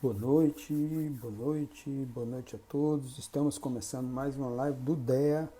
[0.00, 0.72] Boa noite,
[1.20, 3.18] boa noite, boa noite a todos.
[3.18, 5.52] Estamos começando mais uma live do DEA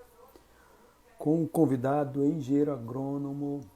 [1.18, 3.68] com o convidado engenheiro agrônomo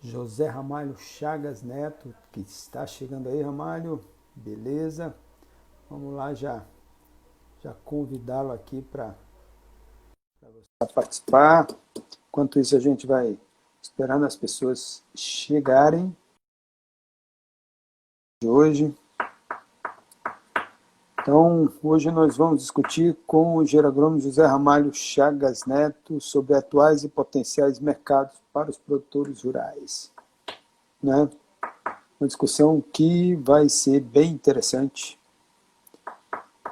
[0.00, 4.00] José Ramalho Chagas Neto, que está chegando aí, Ramalho.
[4.32, 5.12] Beleza?
[5.90, 6.64] Vamos lá já,
[7.64, 9.16] já convidá-lo aqui para
[10.94, 11.66] participar.
[12.28, 13.36] Enquanto isso, a gente vai
[13.82, 16.16] esperando as pessoas chegarem
[18.40, 18.94] de hoje.
[21.22, 27.08] Então, hoje nós vamos discutir com o engenheiro José Ramalho Chagas Neto sobre atuais e
[27.08, 30.10] potenciais mercados para os produtores rurais.
[31.00, 31.30] Né?
[32.18, 35.16] Uma discussão que vai ser bem interessante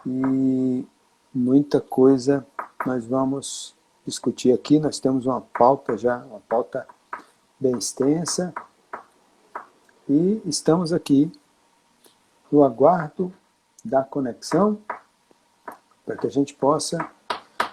[0.04, 0.84] e
[1.32, 2.44] muita coisa
[2.84, 4.80] nós vamos discutir aqui.
[4.80, 6.88] Nós temos uma pauta já, uma pauta
[7.56, 8.52] bem extensa
[10.08, 11.30] e estamos aqui
[12.50, 13.32] no aguardo
[13.84, 14.80] da conexão,
[16.04, 16.98] para que a gente possa...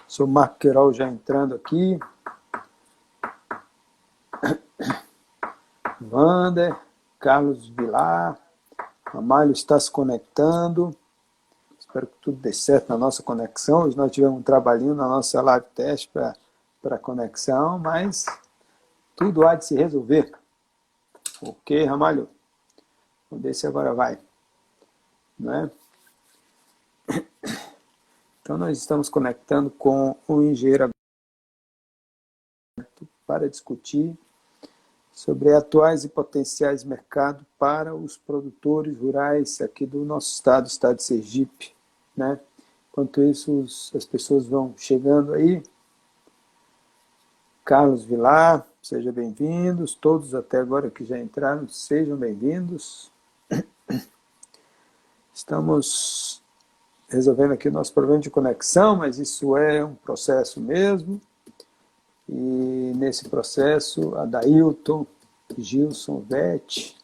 [0.06, 2.00] Sou Marco Queiroz já entrando aqui.
[6.00, 6.74] Wander,
[7.20, 8.38] Carlos Vilar,
[9.12, 10.96] Amália está se conectando.
[11.78, 13.82] Espero que tudo dê certo na nossa conexão.
[13.82, 16.10] Hoje nós tivemos um trabalhinho na nossa live teste
[16.82, 18.24] para conexão, mas
[19.14, 20.32] tudo há de se resolver.
[21.42, 22.28] Ok, Ramalho?
[23.30, 24.18] Vamos ver se agora vai.
[25.38, 25.70] Não é?
[28.48, 30.88] Então, nós estamos conectando com o engenheiro
[33.26, 34.16] para discutir
[35.12, 41.02] sobre atuais e potenciais mercados para os produtores rurais aqui do nosso estado, estado de
[41.02, 41.74] Sergipe.
[42.16, 42.40] Né?
[42.90, 45.62] Enquanto isso, as pessoas vão chegando aí.
[47.66, 49.94] Carlos Vilar, sejam bem-vindos.
[49.94, 53.12] Todos até agora que já entraram, sejam bem-vindos.
[55.34, 56.37] Estamos
[57.08, 61.20] resolvendo aqui o nosso problema de conexão, mas isso é um processo mesmo.
[62.28, 65.06] E nesse processo, a Dailton,
[65.56, 66.96] Gilson, Vete,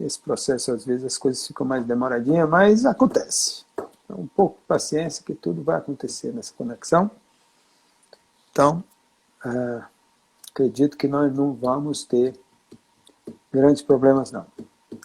[0.00, 3.64] esse processo às vezes as coisas ficam mais demoradinhas, mas acontece.
[4.04, 7.10] Então, um pouco de paciência que tudo vai acontecer nessa conexão.
[8.50, 8.82] Então,
[9.44, 9.84] uh,
[10.50, 12.38] acredito que nós não vamos ter
[13.52, 14.46] grandes problemas não.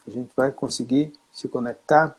[0.07, 2.17] A gente vai conseguir se conectar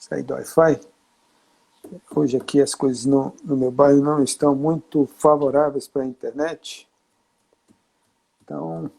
[0.00, 0.80] sair do Wi-Fi.
[2.16, 6.88] Hoje aqui as coisas no, no meu bairro não estão muito favoráveis para a internet.
[8.42, 8.90] Então,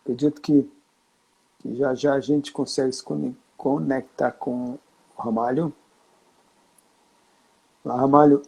[0.00, 0.68] acredito que,
[1.58, 3.04] que já já a gente consegue se
[3.56, 4.78] conectar com
[5.16, 5.72] o Ramalho.
[7.84, 8.42] Lá, Ramalho.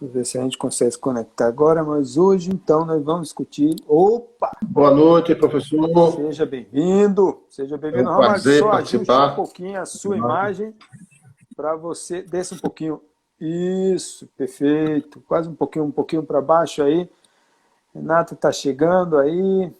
[0.00, 3.74] Vamos ver se a gente consegue se conectar agora, mas hoje, então, nós vamos discutir...
[3.88, 4.55] Opa!
[4.76, 6.16] Boa noite, professor.
[6.16, 7.42] Seja bem-vindo.
[7.48, 8.10] Seja bem-vindo.
[8.10, 9.32] É um prazer Só participar.
[9.32, 10.74] um pouquinho a sua imagem
[11.56, 12.20] para você...
[12.20, 13.00] Desça um pouquinho.
[13.40, 15.18] Isso, perfeito.
[15.22, 17.08] Quase um pouquinho, um pouquinho para baixo aí.
[17.94, 19.72] Renata está chegando aí.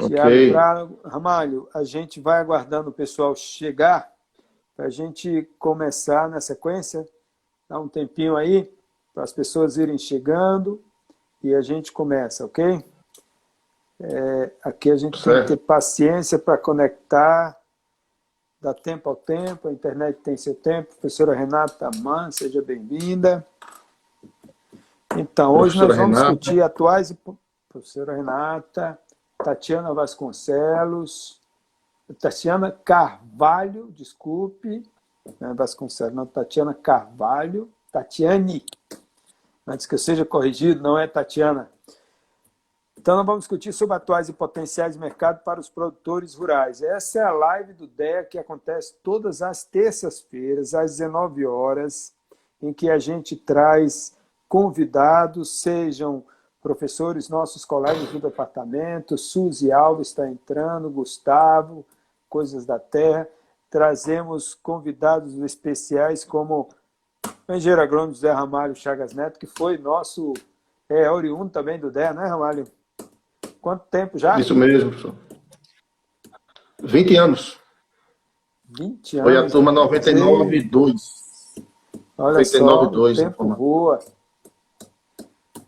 [0.00, 0.50] Ok.
[0.50, 4.08] Tiago Ramalho, a gente vai aguardando o pessoal chegar
[4.76, 7.04] para a gente começar na sequência.
[7.68, 8.72] Dá um tempinho aí
[9.12, 10.80] para as pessoas irem chegando
[11.42, 12.84] e a gente começa, ok?
[14.04, 15.46] É, aqui a gente Certo.
[15.46, 17.56] tem que ter paciência para conectar,
[18.60, 20.88] dá tempo ao tempo, a internet tem seu tempo.
[20.88, 23.46] Professora Renata Man, seja bem-vinda.
[25.16, 26.36] Então, hoje nós vamos Renata.
[26.36, 27.10] discutir atuais...
[27.10, 27.18] e
[27.68, 28.98] Professora Renata,
[29.42, 31.40] Tatiana Vasconcelos,
[32.20, 34.82] Tatiana Carvalho, desculpe,
[35.40, 38.62] não é Vasconcelos, não, Tatiana Carvalho, Tatiane,
[39.66, 41.70] antes que eu seja corrigido, não é Tatiana.
[43.02, 46.80] Então, nós vamos discutir sobre atuais e potenciais mercados para os produtores rurais.
[46.80, 52.14] Essa é a live do DEA que acontece todas as terças-feiras, às 19 horas,
[52.62, 54.16] em que a gente traz
[54.48, 56.22] convidados, sejam
[56.62, 61.84] professores, nossos colegas do departamento, Suzy Alves está entrando, Gustavo,
[62.28, 63.28] Coisas da Terra.
[63.68, 66.68] Trazemos convidados especiais como
[67.48, 70.34] o engenheiro agrônomo José Ramalho Chagas Neto, que foi nosso,
[70.88, 72.64] é oriundo também do DEA, né, Ramalho?
[73.62, 74.40] Quanto tempo já?
[74.40, 75.14] Isso mesmo, professor.
[76.82, 77.58] 20 anos.
[78.68, 79.32] 20 anos.
[79.32, 79.80] Foi a turma né?
[79.80, 81.22] 99 2.
[82.18, 83.54] Olha 99, só, o dois, tempo né?
[83.56, 84.00] voa.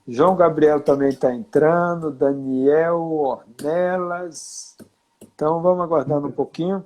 [0.08, 4.76] João Gabriel também está entrando, Daniel Ornelas.
[5.22, 6.84] Então vamos aguardando um pouquinho.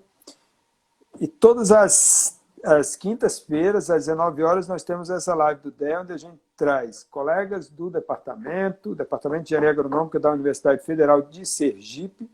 [1.18, 6.12] E todas as, as quintas-feiras, às 19 horas, nós temos essa live do DEA, onde
[6.12, 12.28] a gente traz colegas do departamento, Departamento de Engenharia Agronômica da Universidade Federal de Sergipe,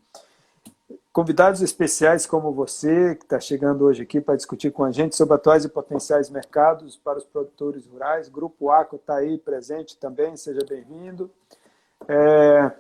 [1.13, 5.35] convidados especiais como você, que está chegando hoje aqui para discutir com a gente sobre
[5.35, 8.29] atuais e potenciais mercados para os produtores rurais.
[8.29, 11.31] Grupo ACO está aí presente também, seja bem-vindo.
[12.09, 12.73] É,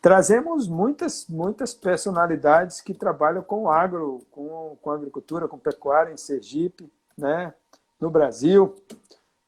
[0.00, 6.90] trazemos muitas, muitas personalidades que trabalham com agro, com, com agricultura, com pecuária em Sergipe,
[7.16, 7.52] né,
[8.00, 8.74] no Brasil.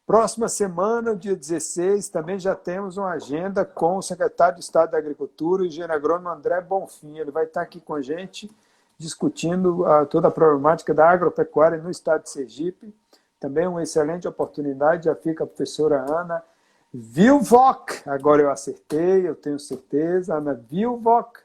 [0.07, 4.99] Próxima semana, dia 16, também já temos uma agenda com o secretário de Estado da
[4.99, 7.19] Agricultura, o engenheiro agrônomo André Bonfim.
[7.19, 8.51] Ele vai estar aqui com a gente
[8.99, 12.93] discutindo uh, toda a problemática da agropecuária no estado de Sergipe.
[13.39, 16.43] Também uma excelente oportunidade, já fica a professora Ana
[16.93, 21.39] Vilvoc, agora eu acertei, eu tenho certeza, Ana Vilvoc,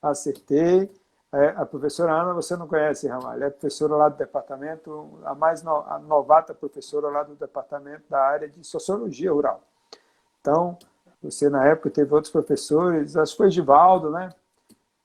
[0.00, 0.90] acertei.
[1.34, 5.62] É, a professora Ana, você não conhece, Ramalho, é professora lá do departamento, a mais
[5.62, 9.62] no, a novata professora lá do departamento da área de Sociologia Rural.
[10.40, 10.76] Então,
[11.22, 14.28] você na época teve outros professores, acho que foi Givaldo, né?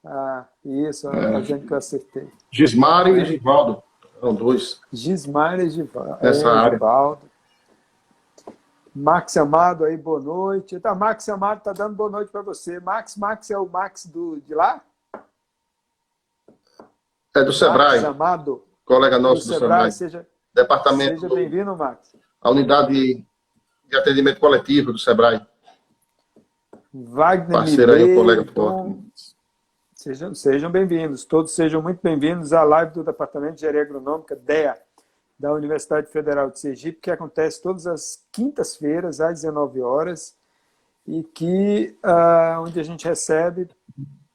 [0.04, 1.36] Ah, isso, é.
[1.36, 2.30] a gente que eu acertei.
[2.52, 3.22] Gismário é.
[3.22, 3.82] e Givaldo,
[4.20, 4.82] são dois.
[4.92, 6.18] Gismário e Givaldo.
[6.22, 6.72] Nessa é, área.
[6.74, 7.22] Givaldo.
[8.98, 10.80] Max Amado aí, boa noite.
[10.80, 12.80] Tá, Max Amado tá dando boa noite para você.
[12.80, 14.82] Max, Max é o Max do, de lá?
[17.36, 17.98] É do Sebrae.
[17.98, 18.64] Max Amado.
[18.84, 19.92] Colega nosso do, do Sebrae.
[19.92, 19.92] Sebrae.
[19.92, 21.22] Seja, Departamento.
[21.22, 22.16] Seja bem-vindo, Max.
[22.42, 23.24] A unidade
[23.88, 25.46] de atendimento coletivo do Sebrae.
[26.92, 28.98] Wagner Parceiro aí, um colega forte.
[29.94, 34.82] Sejam, sejam bem-vindos, todos sejam muito bem-vindos à live do Departamento de Engenharia Agronômica, DEA,
[35.40, 40.36] da Universidade Federal de Sergipe, que acontece todas as quintas-feiras, às 19 horas,
[41.06, 43.70] e que, uh, onde a gente recebe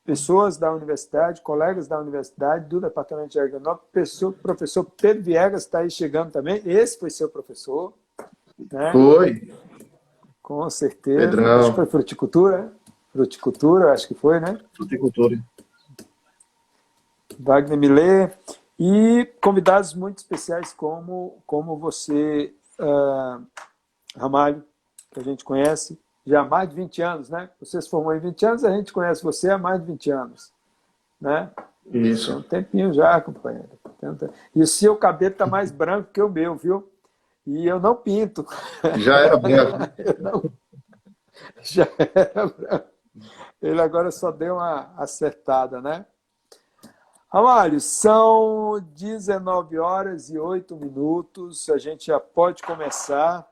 [0.04, 3.84] pessoas da universidade, colegas da universidade, do Departamento de Ergonômica,
[4.22, 7.92] o professor Pedro Viegas está aí chegando também, esse foi seu professor.
[8.70, 8.92] Né?
[8.92, 9.52] Foi.
[10.42, 11.18] Com certeza.
[11.18, 11.60] Pedrão.
[11.60, 12.72] Acho que foi fruticultura,
[13.12, 14.58] fruticultura, acho que foi, né?
[14.74, 15.38] Fruticultura.
[17.38, 18.36] Wagner Millet,
[18.78, 23.44] e convidados muito especiais como, como você, uh,
[24.16, 24.64] Ramalho,
[25.10, 27.50] que a gente conhece, já há mais de 20 anos, né?
[27.60, 30.52] Você se formou em 20 anos, a gente conhece você há mais de 20 anos,
[31.20, 31.50] né?
[31.86, 32.28] Isso.
[32.28, 33.68] Tem um tempinho já, companheiro.
[34.54, 36.88] E o seu cabelo está mais branco que o meu, viu?
[37.46, 38.46] E eu não pinto.
[38.98, 39.78] Já era branco.
[40.20, 40.52] não...
[41.62, 42.86] Já era branco.
[43.60, 46.04] Ele agora só deu uma acertada, né?
[47.32, 51.66] Amário, são 19 horas e 8 minutos.
[51.70, 53.48] A gente já pode começar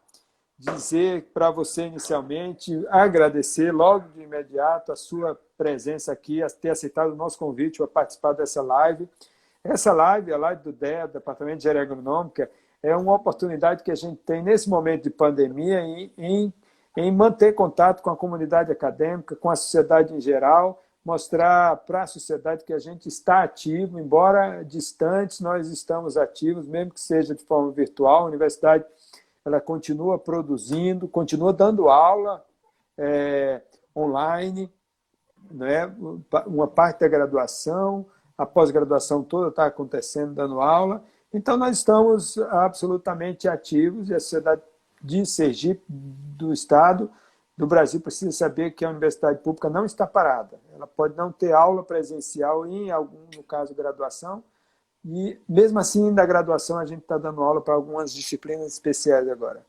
[0.58, 7.16] dizer para você inicialmente, agradecer logo de imediato a sua presença aqui, ter aceitado o
[7.16, 9.08] nosso convite para participar dessa live.
[9.64, 12.50] Essa live, a live do DEA, Departamento de Engenharia Agronômica,
[12.82, 16.52] é uma oportunidade que a gente tem nesse momento de pandemia em, em,
[16.98, 22.06] em manter contato com a comunidade acadêmica, com a sociedade em geral, mostrar para a
[22.06, 27.44] sociedade que a gente está ativo, embora distantes, nós estamos ativos, mesmo que seja de
[27.44, 28.24] forma virtual.
[28.24, 28.84] A universidade
[29.44, 32.44] ela continua produzindo, continua dando aula
[32.96, 33.62] é,
[33.96, 34.70] online,
[35.50, 35.92] né?
[36.46, 41.02] uma parte da graduação, a pós-graduação toda está acontecendo, dando aula.
[41.32, 44.62] Então, nós estamos absolutamente ativos e a sociedade
[45.02, 47.10] de Sergipe, do Estado,
[47.60, 50.58] do Brasil, precisa saber que a universidade pública não está parada.
[50.74, 54.42] Ela pode não ter aula presencial em algum, no caso, graduação,
[55.04, 59.64] e mesmo assim, na graduação, a gente está dando aula para algumas disciplinas especiais agora.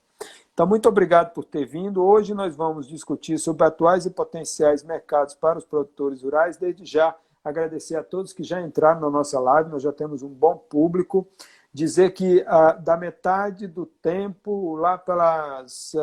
[0.53, 2.03] Então, muito obrigado por ter vindo.
[2.03, 6.57] Hoje nós vamos discutir sobre atuais e potenciais mercados para os produtores rurais.
[6.57, 10.29] Desde já, agradecer a todos que já entraram na nossa live, nós já temos um
[10.29, 11.25] bom público.
[11.73, 15.93] Dizer que ah, da metade do tempo, lá pelas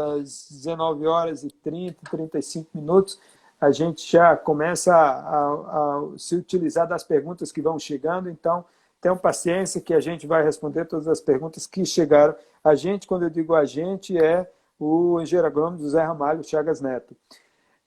[0.50, 3.20] 19 horas e 30, 35 minutos,
[3.60, 8.30] a gente já começa a, a, a se utilizar das perguntas que vão chegando.
[8.30, 8.64] Então,
[9.00, 12.34] Tenham paciência que a gente vai responder todas as perguntas que chegaram.
[12.64, 17.16] A gente, quando eu digo a gente, é o engenheiro agrônomo José Ramalho Chagas Neto.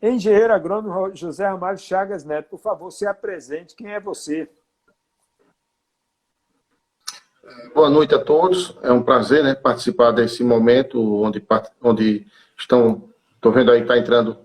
[0.02, 3.76] Engenheiro agrônomo José Ramalho Chagas Neto, por favor, se apresente.
[3.76, 4.50] Quem é você?
[7.74, 8.78] Boa noite a todos.
[8.84, 11.44] É um prazer né, participar desse momento onde,
[11.82, 14.38] onde estão, estou vendo aí, está entrando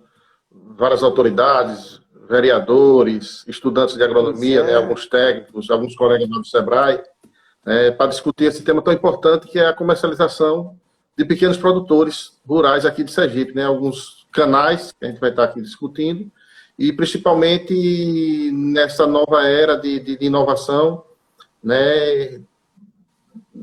[0.50, 7.02] várias autoridades, vereadores, estudantes de agronomia, né, alguns técnicos, alguns colegas do SEBRAE,
[7.66, 10.74] é, para discutir esse tema tão importante que é a comercialização
[11.16, 15.44] de pequenos produtores rurais aqui de Sergipe, né, alguns canais que a gente vai estar
[15.44, 16.30] aqui discutindo,
[16.78, 21.04] e principalmente nessa nova era de, de, de inovação,
[21.62, 22.40] né,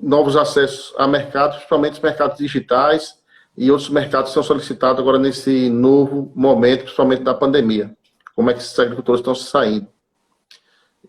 [0.01, 3.17] novos acessos a mercados, principalmente os mercados digitais
[3.55, 7.95] e outros mercados são solicitados agora nesse novo momento, principalmente da pandemia.
[8.35, 9.87] Como é que esses agricultores estão se saindo?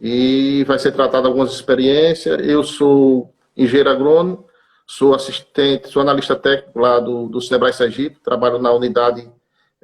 [0.00, 2.46] E vai ser tratado algumas experiências.
[2.46, 4.46] Eu sou engenheiro agrônomo,
[4.86, 9.30] sou assistente, sou analista técnico lá do, do Sebrae Sergipe, trabalho na unidade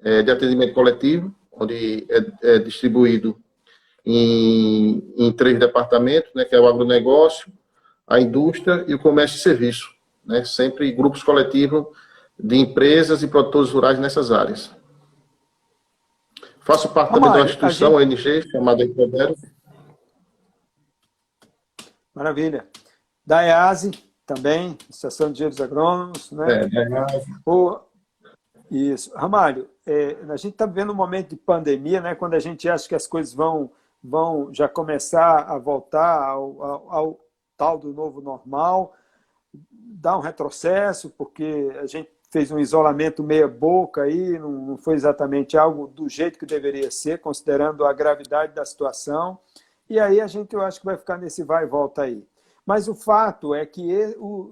[0.02, 3.37] é, de atendimento coletivo, onde é, é distribuído
[4.04, 7.50] em, em, três departamentos, né, que é o agronegócio,
[8.11, 11.87] a indústria e o comércio e serviço, né, sempre grupos coletivos
[12.37, 14.75] de empresas e produtores rurais nessas áreas.
[16.59, 18.14] Faço parte também de uma instituição, a gente...
[18.14, 19.37] ONG, chamada Empodero.
[22.12, 22.67] Maravilha.
[23.25, 23.93] Da EASE,
[24.26, 26.64] também, Associação de Engenheiros Agrônomos, né?
[26.64, 27.33] É, da EASE.
[27.47, 27.79] O...
[28.71, 29.12] Isso.
[29.14, 32.88] Ramalho, é, a gente está vivendo um momento de pandemia, né, quando a gente acha
[32.88, 33.71] que as coisas vão,
[34.02, 37.21] vão já começar a voltar ao, ao, ao
[37.61, 38.95] tal do novo normal,
[39.52, 45.59] dá um retrocesso, porque a gente fez um isolamento meia boca aí, não, foi exatamente
[45.59, 49.38] algo do jeito que deveria ser, considerando a gravidade da situação.
[49.90, 52.26] E aí a gente, eu acho que vai ficar nesse vai e volta aí.
[52.64, 53.90] Mas o fato é que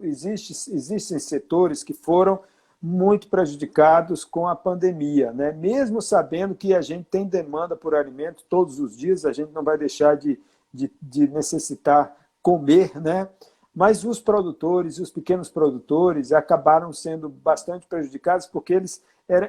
[0.03, 2.41] existe, existem setores que foram
[2.83, 5.53] muito prejudicados com a pandemia, né?
[5.53, 9.63] Mesmo sabendo que a gente tem demanda por alimento todos os dias, a gente não
[9.63, 10.39] vai deixar de,
[10.75, 13.29] de, de necessitar comer, né?
[13.75, 19.03] Mas os produtores os pequenos produtores acabaram sendo bastante prejudicados porque eles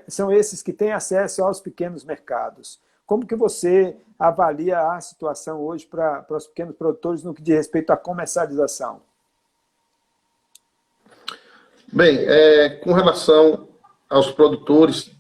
[0.08, 2.80] são esses que têm acesso aos pequenos mercados.
[3.06, 7.56] Como que você avalia a situação hoje para, para os pequenos produtores no que diz
[7.56, 9.02] respeito à comercialização?
[11.92, 13.68] Bem, é, com relação
[14.08, 15.12] aos produtores,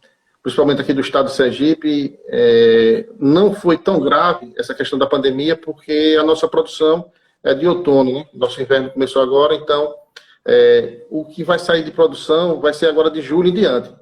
[0.44, 5.56] principalmente aqui do estado de Sergipe, é, não foi tão grave essa questão da pandemia,
[5.56, 7.12] porque a nossa produção
[7.44, 8.26] é de outono, né?
[8.34, 9.94] Nosso inverno começou agora, então
[10.46, 13.94] é, o que vai sair de produção vai ser agora de julho em diante.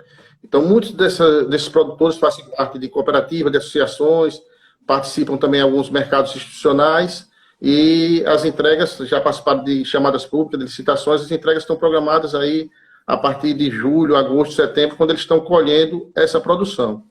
[0.44, 4.40] Então, muitos dessa, desses produtores fazem parte de cooperativas, de associações,
[4.86, 7.28] participam também em alguns mercados institucionais
[7.62, 12.70] e as entregas já participaram de chamadas públicas, de licitações, as entregas estão programadas aí
[13.06, 17.04] a partir de julho, agosto, setembro, quando eles estão colhendo essa produção.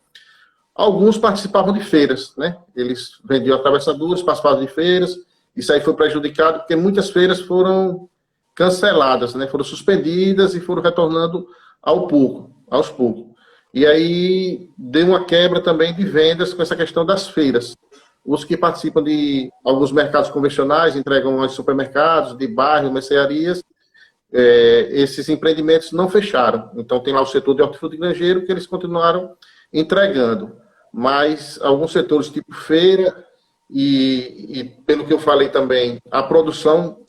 [0.74, 2.56] Alguns participavam de feiras, né?
[2.76, 5.16] Eles vendiam atravessadores, participavam de feiras,
[5.56, 8.08] isso aí foi prejudicado porque muitas feiras foram
[8.54, 9.46] canceladas, né?
[9.46, 11.46] Foram suspendidas e foram retornando
[11.82, 13.34] ao pouco, aos poucos.
[13.72, 17.76] E aí deu uma quebra também de vendas com essa questão das feiras.
[18.24, 23.62] Os que participam de alguns mercados convencionais, entregam aos supermercados, de bairros, mercearias,
[24.32, 26.70] é, esses empreendimentos não fecharam.
[26.76, 29.36] Então tem lá o setor de hortifruti granjeiro que eles continuaram
[29.72, 30.56] entregando.
[30.92, 33.25] Mas alguns setores, tipo feira,
[33.70, 37.00] e, e, pelo que eu falei também, a produção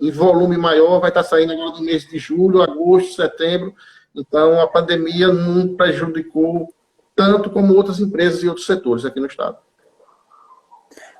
[0.00, 3.74] em volume maior vai estar saindo agora no mês de julho, agosto, setembro.
[4.14, 6.72] Então, a pandemia não prejudicou
[7.14, 9.58] tanto como outras empresas e outros setores aqui no estado.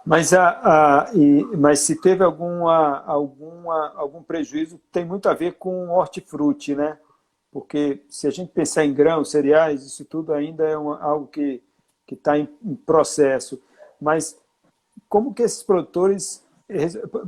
[0.05, 5.55] Mas, a, a, e, mas se teve alguma, alguma, algum prejuízo, tem muito a ver
[5.55, 6.99] com hortifruti, né?
[7.51, 11.63] Porque se a gente pensar em grãos, cereais, isso tudo ainda é uma, algo que
[12.13, 13.61] está em, em processo.
[14.01, 14.39] Mas
[15.09, 16.45] como que esses produtores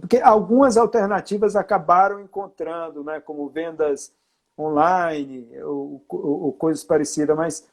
[0.00, 4.12] porque algumas alternativas acabaram encontrando, né, como vendas
[4.58, 7.68] online ou, ou, ou coisas parecidas, mas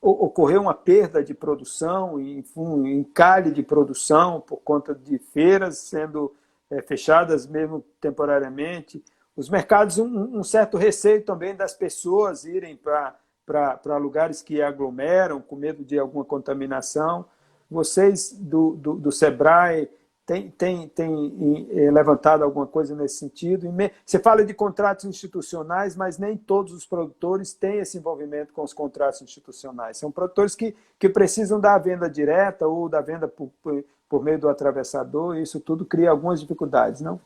[0.00, 2.14] ocorreu uma perda de produção,
[2.56, 6.34] um encalhe de produção por conta de feiras sendo
[6.70, 9.04] é, fechadas mesmo temporariamente.
[9.36, 15.56] Os mercados, um, um certo receio também das pessoas irem para lugares que aglomeram, com
[15.56, 17.26] medo de alguma contaminação.
[17.70, 19.88] Vocês do, do, do SEBRAE
[20.26, 23.66] têm tem, tem eh, levantado alguma coisa nesse sentido?
[24.04, 28.72] Você fala de contratos institucionais, mas nem todos os produtores têm esse envolvimento com os
[28.72, 29.96] contratos institucionais.
[29.96, 34.38] São produtores que, que precisam da venda direta ou da venda por, por, por meio
[34.38, 37.20] do atravessador, e isso tudo cria algumas dificuldades, não?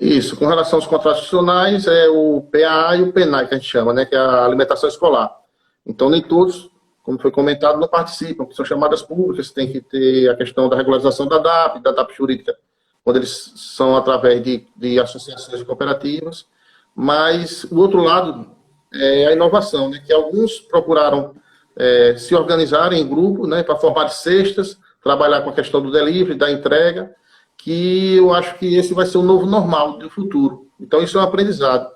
[0.00, 3.70] Isso, com relação aos contratos institucionais, é o PA e o PENAI que a gente
[3.70, 5.40] chama, né, que é a alimentação escolar.
[5.86, 6.71] Então, nem todos
[7.02, 10.76] como foi comentado, não participam, que são chamadas públicas, tem que ter a questão da
[10.76, 12.56] regularização da DAP, da DAP jurídica,
[13.04, 16.46] quando eles são através de, de associações e cooperativas.
[16.94, 18.50] Mas o outro lado
[18.94, 21.34] é a inovação, né, que alguns procuraram
[21.76, 26.38] é, se organizarem em grupo né, para formar cestas, trabalhar com a questão do delivery,
[26.38, 27.12] da entrega,
[27.58, 30.68] que eu acho que esse vai ser o novo normal do futuro.
[30.78, 31.88] Então, isso é um aprendizado.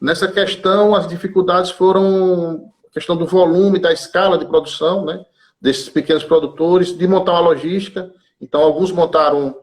[0.00, 5.24] Nessa questão, as dificuldades foram questão do volume, da escala de produção, né,
[5.60, 8.10] desses pequenos produtores, de montar uma logística.
[8.40, 9.54] Então, alguns montaram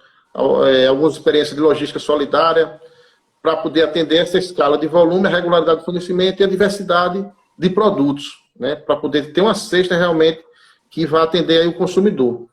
[0.67, 2.79] é, algumas experiências de logística solidária
[3.41, 7.25] para poder atender essa escala de volume, a regularidade do fornecimento e a diversidade
[7.57, 10.43] de produtos, né, para poder ter uma cesta realmente
[10.89, 12.47] que vá atender o consumidor.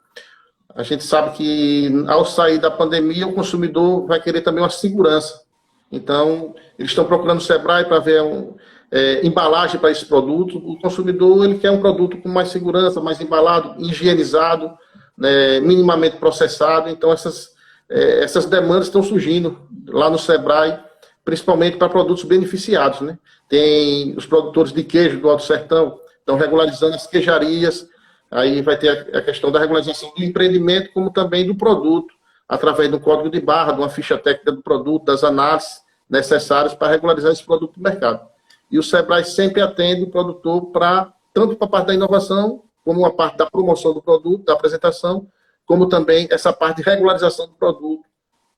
[0.75, 5.43] A gente sabe que ao sair da pandemia, o consumidor vai querer também uma segurança.
[5.91, 8.55] Então, eles estão procurando o Sebrae para ver um,
[8.95, 10.59] é, embalagem para esse produto.
[10.59, 14.71] O consumidor ele quer um produto com mais segurança, mais embalado, higienizado,
[15.19, 16.89] né, minimamente processado.
[16.89, 17.51] Então, essas,
[17.91, 19.59] é, essas demandas estão surgindo
[19.89, 20.79] lá no Sebrae,
[21.25, 23.01] principalmente para produtos beneficiados.
[23.01, 23.19] Né?
[23.49, 27.89] Tem os produtores de queijo do Alto Sertão, estão regularizando as queijarias,
[28.35, 32.13] Aí vai ter a questão da regularização do empreendimento, como também do produto,
[32.49, 36.89] através do código de barra, de uma ficha técnica do produto, das análises necessárias para
[36.89, 38.27] regularizar esse produto no mercado.
[38.75, 43.07] E o Sebrae sempre atende o produtor para, tanto para a parte da inovação, como
[43.07, 45.29] a parte da promoção do produto, da apresentação,
[45.65, 48.03] como também essa parte de regularização do produto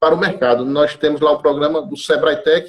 [0.01, 0.65] para o mercado.
[0.65, 2.67] Nós temos lá o programa do Sebrae Tech,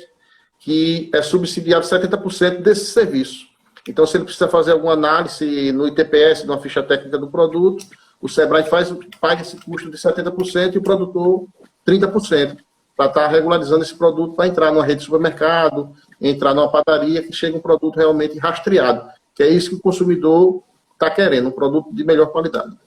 [0.60, 3.46] que é subsidiado 70% desse serviço.
[3.88, 7.86] Então, se ele precisa fazer alguma análise no ITPS, numa ficha técnica do produto,
[8.22, 11.48] o Sebrae faz, paga esse custo de 70% e o produtor
[11.88, 12.58] 30%,
[12.98, 17.24] para estar tá regularizando esse produto para entrar numa rede de supermercado, entrar numa padaria,
[17.24, 21.52] que chega um produto realmente rastreado, que é isso que o consumidor está querendo, um
[21.52, 22.78] produto de melhor qualidade.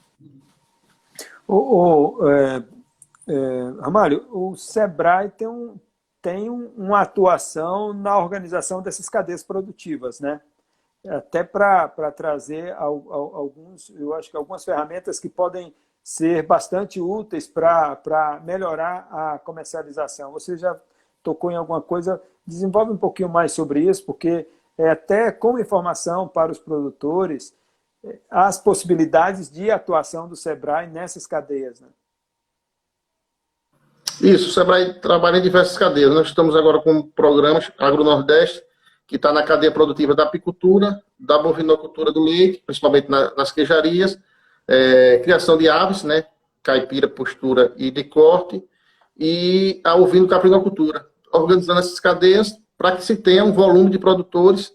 [1.47, 2.63] O, o é,
[3.27, 5.79] é, Ramalho, o Sebrae tem, um,
[6.21, 10.41] tem uma atuação na organização dessas cadeias produtivas, né?
[11.07, 15.73] até para trazer alguns, eu acho que algumas ferramentas que podem
[16.03, 20.31] ser bastante úteis para melhorar a comercialização.
[20.31, 20.79] Você já
[21.23, 22.21] tocou em alguma coisa?
[22.45, 24.47] Desenvolve um pouquinho mais sobre isso, porque
[24.77, 27.53] é até como informação para os produtores
[28.03, 31.79] é, as possibilidades de atuação do Sebrae nessas cadeias.
[31.79, 31.87] Né?
[34.21, 36.13] Isso, o Sebrae trabalha em diversas cadeias.
[36.13, 38.63] Nós estamos agora com programas Agro Nordeste,
[39.05, 44.17] que está na cadeia produtiva da apicultura, da bovinocultura do leite, principalmente na, nas queijarias,
[44.67, 46.25] é, criação de aves, né,
[46.63, 48.63] caipira, postura e de corte,
[49.17, 54.71] e a ovino caprinocultura, organizando essas cadeias para que se tenha um volume de produtores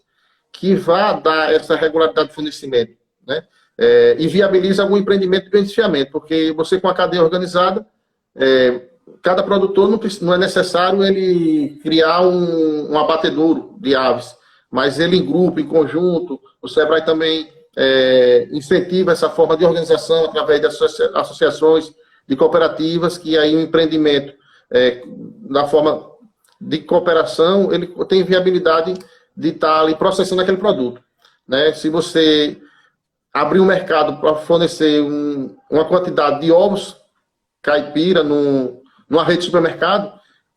[0.52, 2.92] que vá dar essa regularidade de fornecimento,
[3.26, 3.42] né,
[3.78, 7.86] é, e viabiliza algum empreendimento de beneficiamento, porque você com a cadeia organizada,
[8.34, 8.80] é,
[9.22, 14.34] cada produtor não, não, é necessário ele criar um, um abatedouro de aves,
[14.70, 20.24] mas ele em grupo, em conjunto, o Sebrae também é, incentiva essa forma de organização
[20.24, 21.92] através de associa associações,
[22.26, 24.34] de cooperativas, que aí o empreendimento,
[24.70, 25.02] é,
[25.48, 26.15] na forma
[26.60, 28.94] de cooperação, ele tem viabilidade
[29.36, 31.00] de estar ali processando aquele produto.
[31.46, 31.72] Né?
[31.72, 32.58] Se você
[33.32, 36.96] abrir um mercado para fornecer um, uma quantidade de ovos
[37.62, 40.12] caipira no, numa rede de supermercado,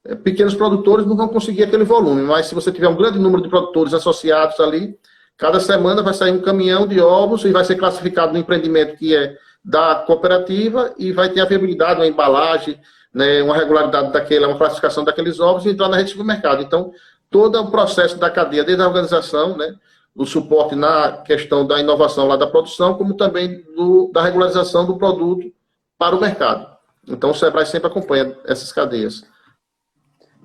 [0.06, 3.42] é, pequenos produtores não vão conseguir aquele volume, mas se você tiver um grande número
[3.44, 4.98] de produtores associados ali,
[5.38, 9.16] cada semana vai sair um caminhão de ovos e vai ser classificado no empreendimento que
[9.16, 12.80] é da cooperativa e vai ter a viabilidade, uma embalagem,
[13.14, 16.62] né, uma regularidade daquela, uma classificação daqueles ovos e entrar na rede de supermercado.
[16.62, 16.94] Então,
[17.30, 19.76] todo o processo da cadeia, desde a organização, né,
[20.16, 24.98] o suporte na questão da inovação lá da produção, como também do, da regularização do
[24.98, 25.52] produto
[25.98, 26.78] para o mercado.
[27.08, 29.24] Então, o SEBRAE sempre acompanha essas cadeias.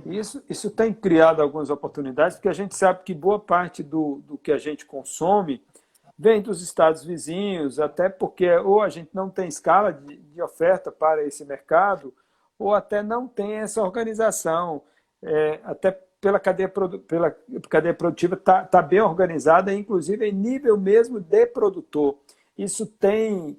[0.07, 4.37] Isso, isso tem criado algumas oportunidades, porque a gente sabe que boa parte do, do
[4.37, 5.63] que a gente consome
[6.19, 10.93] vem dos estados vizinhos, até porque ou a gente não tem escala de, de oferta
[10.93, 12.15] para esse mercado,
[12.59, 14.83] ou até não tem essa organização.
[15.23, 16.73] É, até pela cadeia,
[17.07, 17.31] pela
[17.69, 22.19] cadeia produtiva está tá bem organizada, inclusive em nível mesmo de produtor.
[22.57, 23.59] Isso tem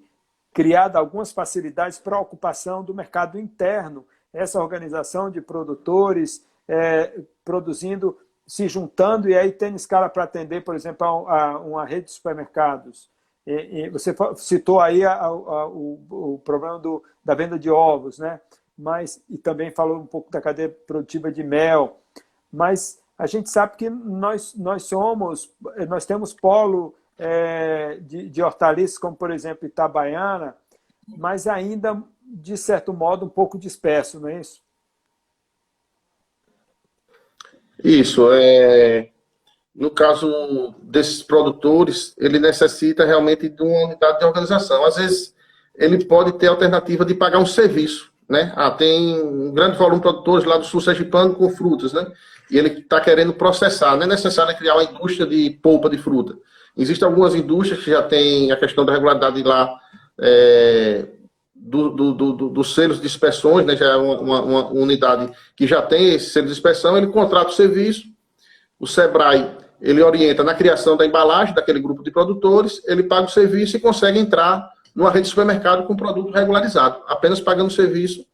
[0.53, 8.17] criado algumas facilidades para a ocupação do mercado interno, essa organização de produtores é, produzindo,
[8.47, 12.11] se juntando e aí tendo escala para atender, por exemplo, a, a uma rede de
[12.11, 13.09] supermercados.
[13.45, 18.17] E, e você citou aí a, a, o, o, problema do, da venda de ovos,
[18.17, 18.41] né?
[18.77, 21.99] Mas, e também falou um pouco da cadeia produtiva de mel.
[22.51, 25.49] Mas a gente sabe que nós, nós somos,
[25.87, 30.55] nós temos polo é, de, de hortaliças, como por exemplo Itabaiana,
[31.07, 34.61] mas ainda, de certo modo, um pouco disperso, não é isso?
[37.83, 38.29] Isso.
[38.33, 39.09] É...
[39.73, 44.85] No caso desses produtores, ele necessita realmente de uma unidade de organização.
[44.85, 45.35] Às vezes,
[45.75, 48.13] ele pode ter a alternativa de pagar um serviço.
[48.27, 48.51] Né?
[48.55, 52.07] Ah, tem um grande volume de produtores lá do sul sergipano com frutas, né?
[52.49, 53.95] e ele está querendo processar.
[53.95, 56.35] Não é necessário criar uma indústria de polpa de fruta.
[56.77, 59.73] Existem algumas indústrias que já têm a questão da regularidade lá
[60.19, 61.05] é,
[61.55, 65.65] do, do, do, dos selos de inspeções, né, já é uma, uma, uma, unidade que
[65.65, 68.03] já tem esse selo de inspeção, ele contrata o serviço,
[68.79, 69.49] o SEBRAE
[69.81, 73.79] ele orienta na criação da embalagem daquele grupo de produtores, ele paga o serviço e
[73.79, 78.25] consegue entrar numa rede de supermercado com produto regularizado, apenas pagando o serviço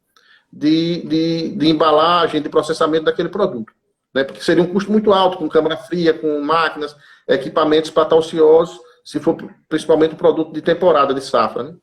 [0.53, 3.73] de, de, de embalagem, de processamento daquele produto.
[4.13, 4.23] Né?
[4.23, 6.95] Porque seria um custo muito alto, com câmara fria, com máquinas,
[7.27, 9.35] equipamentos para estar ociosos, se for
[9.67, 11.63] principalmente um produto de temporada, de safra.
[11.63, 11.75] Né?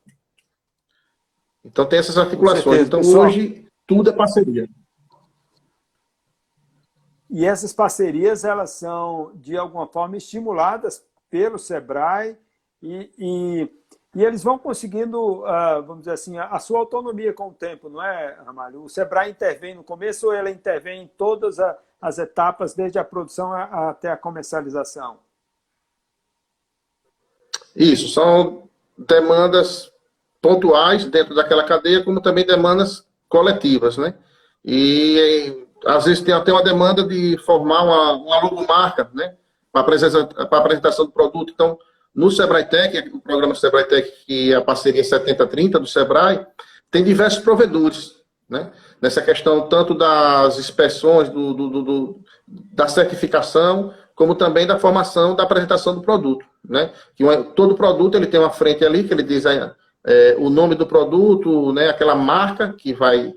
[1.65, 2.81] Então tem essas articulações.
[2.81, 4.67] Então Pessoal, hoje tudo é parceria.
[7.29, 12.35] E essas parcerias elas são de alguma forma estimuladas pelo Sebrae
[12.81, 13.69] e, e,
[14.15, 18.01] e eles vão conseguindo, uh, vamos dizer assim, a, sua autonomia com o tempo, não
[18.01, 18.83] é, Ramalho?
[18.83, 21.57] O Sebrae intervém no começo ou ele intervém em todas
[22.01, 25.19] as etapas, desde a produção até a comercialização?
[27.75, 28.67] Isso, são
[28.97, 29.91] demandas
[30.41, 34.15] pontuais dentro daquela cadeia, como também demandas coletivas, né?
[34.65, 39.35] E às vezes tem até uma demanda de formar uma, uma logomarca, né?
[39.71, 39.81] Para
[40.57, 41.53] apresentação do produto.
[41.53, 41.77] Então,
[42.13, 46.45] no Sebrae Tech, o programa Sebrae Tech, que é a parceria 7030 do Sebrae,
[46.91, 48.15] tem diversos provedores,
[48.49, 48.71] né?
[49.01, 55.43] Nessa questão tanto das inspeções, do, do, do, da certificação, como também da formação da
[55.43, 56.91] apresentação do produto, né?
[57.15, 57.23] Que
[57.55, 59.59] todo produto ele tem uma frente ali que ele diz aí,
[60.05, 61.89] é, o nome do produto, né?
[61.89, 63.33] Aquela marca que vai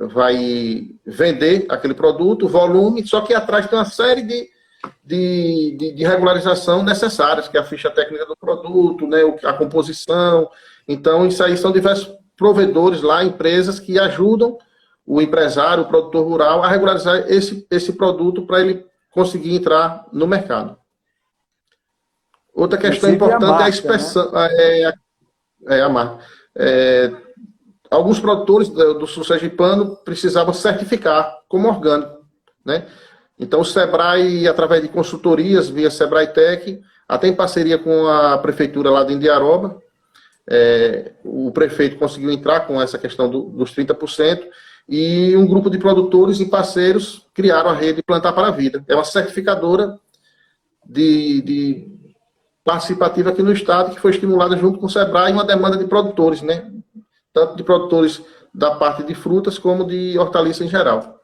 [0.00, 4.48] vai vender aquele produto, volume, só que atrás tem uma série de,
[5.04, 10.50] de, de, de regularização necessárias, que é a ficha técnica do produto, né, a composição.
[10.86, 14.58] Então, isso aí são diversos provedores lá, empresas que ajudam
[15.06, 20.26] o empresário, o produtor rural, a regularizar esse, esse produto para ele conseguir entrar no
[20.26, 20.76] mercado.
[22.54, 24.32] Outra questão Inclusive importante a marca, é a inspeção.
[24.32, 24.48] Né?
[24.52, 24.94] É, é,
[25.68, 26.24] é, a marca.
[26.54, 27.12] É,
[27.90, 29.06] alguns produtores do, do
[29.56, 32.26] Pano precisavam certificar como orgânico,
[32.64, 32.86] né?
[33.38, 38.90] Então o Sebrae, através de consultorias via Sebrae Tech, até em parceria com a prefeitura
[38.90, 39.80] lá de Indiaroba,
[40.48, 44.42] é, o prefeito conseguiu entrar com essa questão do, dos 30%,
[44.88, 48.84] e um grupo de produtores e parceiros criaram a rede Plantar para a Vida.
[48.88, 49.98] É uma certificadora
[50.84, 51.88] de, de
[52.64, 56.42] participativa aqui no estado que foi estimulada junto com o Sebrae uma demanda de produtores,
[56.42, 56.70] né?
[57.32, 61.21] tanto de produtores da parte de frutas como de hortaliça em geral.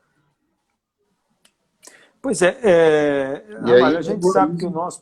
[2.21, 5.01] Pois é, é aí, a gente sabe que o nosso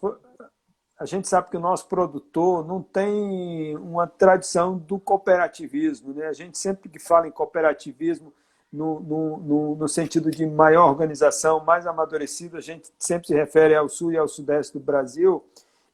[0.98, 6.26] a gente sabe que o nosso produtor não tem uma tradição do cooperativismo, né?
[6.26, 8.32] A gente sempre que fala em cooperativismo
[8.72, 13.74] no, no, no, no sentido de maior organização, mais amadurecido, a gente sempre se refere
[13.74, 15.44] ao sul e ao sudeste do Brasil,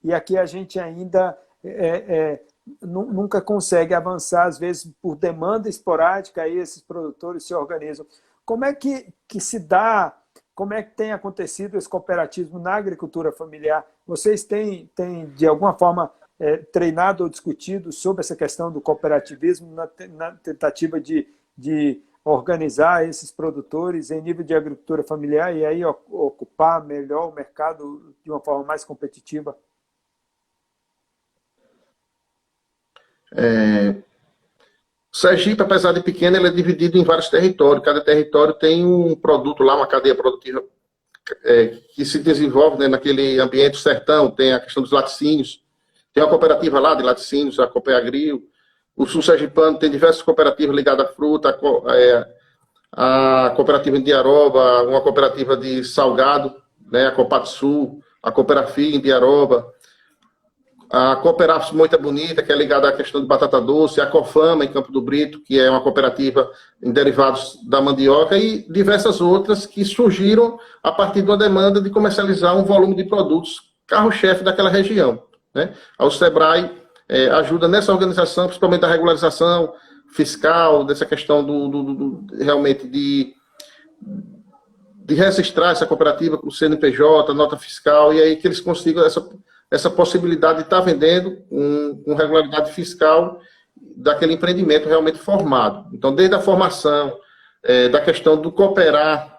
[0.05, 2.43] e aqui a gente ainda é, é,
[2.81, 8.07] nunca consegue avançar, às vezes por demanda esporádica, aí esses produtores se organizam.
[8.45, 10.17] Como é que, que se dá,
[10.55, 13.87] como é que tem acontecido esse cooperativismo na agricultura familiar?
[14.07, 19.73] Vocês têm, têm de alguma forma, é, treinado ou discutido sobre essa questão do cooperativismo
[19.75, 25.85] na, na tentativa de, de organizar esses produtores em nível de agricultura familiar e aí
[25.85, 29.57] ocupar melhor o mercado de uma forma mais competitiva?
[33.35, 34.03] É,
[35.12, 37.85] Sergipe, apesar de pequeno, ele é dividido em vários territórios.
[37.85, 40.64] Cada território tem um produto lá, uma cadeia produtiva
[41.44, 44.31] é, que se desenvolve né, naquele ambiente sertão.
[44.31, 45.62] Tem a questão dos laticínios.
[46.14, 48.48] Tem uma cooperativa lá de laticínios, a Copeagril.
[48.96, 52.29] O Sul Sergipano tem diversas cooperativas ligadas à fruta, a, é,
[52.92, 56.55] a cooperativa de Aroba, uma cooperativa de salgado,
[56.90, 59.72] né, a Sul, a Cooperafi em Diaroba,
[60.92, 64.68] a Cooperaf Moita Bonita, que é ligada à questão de batata doce, a Cofama, em
[64.68, 66.50] Campo do Brito, que é uma cooperativa
[66.83, 71.88] em derivados da mandioca, e diversas outras que surgiram a partir de uma demanda de
[71.88, 75.22] comercializar um volume de produtos carro-chefe daquela região.
[75.55, 75.72] Né?
[75.98, 76.70] O SEBRAE
[77.09, 79.72] é, ajuda nessa organização, principalmente da regularização
[80.12, 83.33] fiscal, dessa questão do, do, do realmente de,
[85.07, 89.26] de registrar essa cooperativa com o CNPJ, nota fiscal, e aí que eles consigam essa
[89.73, 93.41] essa possibilidade de estar vendendo com, com regularidade fiscal
[93.97, 95.89] daquele empreendimento realmente formado.
[95.95, 97.19] Então, desde a formação,
[97.65, 99.39] é, da questão do cooperar,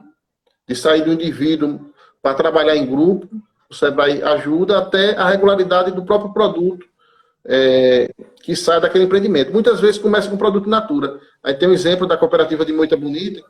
[0.68, 3.30] de sair do indivíduo para trabalhar em grupo,
[3.70, 6.84] o SEBRAE ajuda até a regularidade do próprio produto
[7.46, 8.10] é,
[8.42, 9.54] que sai daquele empreendimento.
[9.54, 11.20] Muitas vezes começa com produto natura.
[11.44, 13.44] Aí tem um exemplo da cooperativa de Moita Bonita,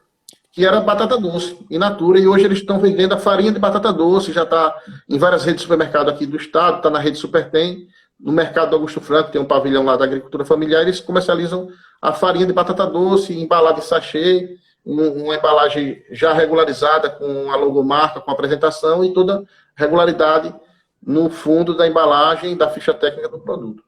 [0.53, 3.91] que era batata doce, in natura, e hoje eles estão vendendo a farinha de batata
[3.91, 4.77] doce, já está
[5.09, 7.87] em várias redes de supermercado aqui do estado, está na rede Supertem,
[8.19, 12.13] no mercado do Augusto Franco, tem um pavilhão lá da agricultura familiar, eles comercializam a
[12.13, 18.29] farinha de batata doce, embalada em sachê, uma embalagem já regularizada com a logomarca, com
[18.29, 19.43] a apresentação e toda
[19.75, 20.53] regularidade
[21.01, 23.83] no fundo da embalagem da ficha técnica do produto.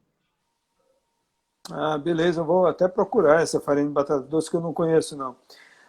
[1.71, 5.15] Ah, beleza, eu vou até procurar essa farinha de batata doce que eu não conheço,
[5.15, 5.35] não.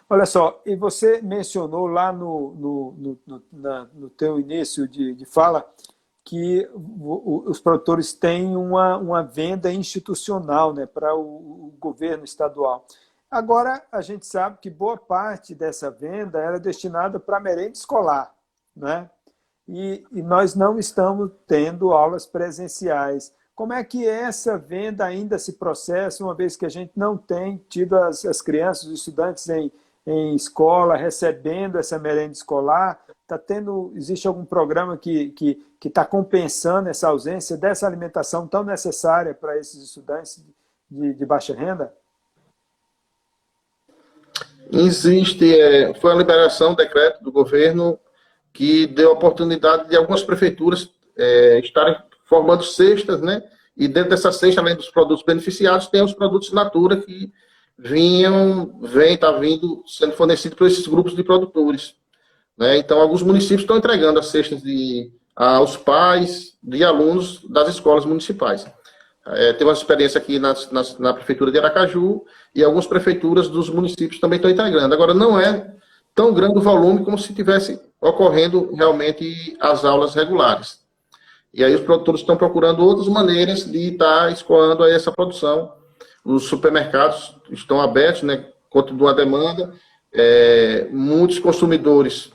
[0.09, 5.13] Olha só, e você mencionou lá no, no, no, no, na, no teu início de,
[5.13, 5.69] de fala
[6.23, 11.21] que os produtores têm uma, uma venda institucional né, para o,
[11.67, 12.85] o governo estadual.
[13.31, 18.33] Agora, a gente sabe que boa parte dessa venda era destinada para merenda escolar,
[18.75, 19.09] né?
[19.67, 23.33] E, e, nós não estamos tendo aulas presenciais.
[23.53, 27.57] Como é que essa venda ainda se processa, uma vez que a gente não tem
[27.69, 29.69] tido as, as crianças, os estudantes em,
[30.07, 32.97] em escola, recebendo essa merenda escolar?
[33.27, 38.47] Tá tendo, existe algum programa que está que, que tá compensando essa ausência dessa alimentação
[38.47, 40.41] tão necessária para esses estudantes
[40.89, 41.93] de, de baixa renda?
[44.71, 47.99] Existe, é, foi a liberação, decreto do governo
[48.53, 53.43] que deu oportunidade de algumas prefeituras é, estarem formando cestas, né?
[53.75, 57.31] E dentro dessa cesta, além dos produtos beneficiados, tem os produtos Natura que
[57.77, 61.95] vinham, vem, está vindo sendo fornecido por esses grupos de produtores.
[62.57, 62.77] Né?
[62.77, 68.65] Então, alguns municípios estão entregando as cestas de, aos pais de alunos das escolas municipais.
[69.27, 72.23] É, teve uma experiência aqui na, na, na, prefeitura de Aracaju
[72.55, 74.93] e algumas prefeituras dos municípios também estão integrando.
[74.93, 75.75] Agora, não é
[76.15, 80.79] tão grande o volume como se tivesse ocorrendo realmente as aulas regulares.
[81.53, 85.73] E aí os produtores estão procurando outras maneiras de estar escoando essa produção
[86.27, 88.45] os supermercados estão abertos, né?
[88.69, 89.73] Continua a demanda.
[90.13, 92.31] É, muitos consumidores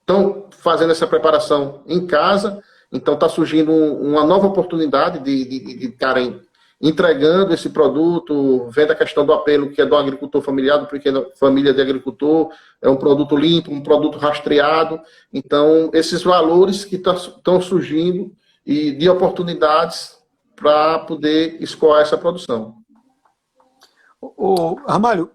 [0.00, 2.62] estão fazendo essa preparação em casa,
[2.92, 6.40] então está surgindo uma nova oportunidade de, de, de estarem
[6.80, 11.26] entregando esse produto, vendo a questão do apelo que é do agricultor familiar, do pequeno
[11.34, 12.50] família de agricultor,
[12.82, 15.00] é um produto limpo, um produto rastreado.
[15.32, 18.32] Então, esses valores que estão surgindo
[18.64, 20.16] e de oportunidades
[20.54, 22.74] para poder escoar essa produção.
[24.20, 25.30] O, Ramalho,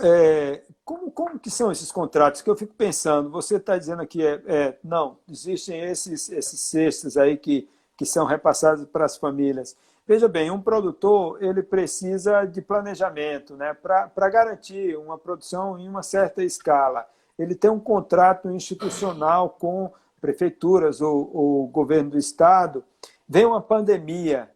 [0.00, 2.42] é, como, como que são esses contratos?
[2.42, 7.16] Que eu fico pensando, você está dizendo aqui, é, é, não, existem esses, esses cestos
[7.16, 9.76] aí que, que são repassados para as famílias.
[10.06, 16.02] Veja bem, um produtor ele precisa de planejamento né, para garantir uma produção em uma
[16.02, 17.04] certa escala.
[17.36, 22.84] Ele tem um contrato institucional com prefeituras ou, ou governo do estado.
[23.28, 24.48] Vem uma pandemia,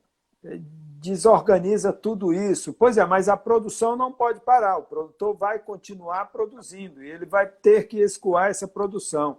[1.01, 2.75] desorganiza tudo isso.
[2.75, 7.25] Pois é, mas a produção não pode parar, o produtor vai continuar produzindo e ele
[7.25, 9.39] vai ter que escoar essa produção.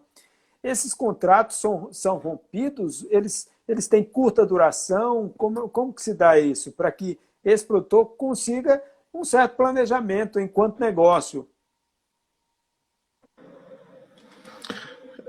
[0.64, 6.40] Esses contratos são, são rompidos, eles, eles têm curta duração, como, como que se dá
[6.40, 6.72] isso?
[6.72, 8.82] Para que esse produtor consiga
[9.14, 11.48] um certo planejamento enquanto negócio.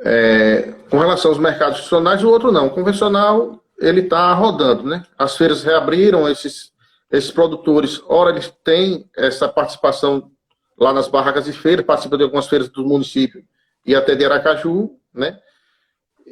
[0.04, 2.66] É, com relação aos mercados institucionais, o outro não.
[2.66, 5.04] O convencional ele está rodando, né?
[5.18, 6.72] As feiras reabriram, esses,
[7.10, 10.30] esses produtores, ora eles têm essa participação
[10.78, 13.44] lá nas barracas de feira, participam de algumas feiras do município
[13.84, 15.38] e até de Aracaju, né?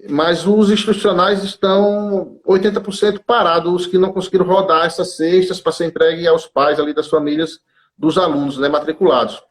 [0.08, 5.86] Mas os institucionais estão 80% parados, os que não conseguiram rodar essas cestas para ser
[5.86, 7.58] entregue aos pais ali das famílias
[7.98, 9.42] dos alunos, né, matriculados.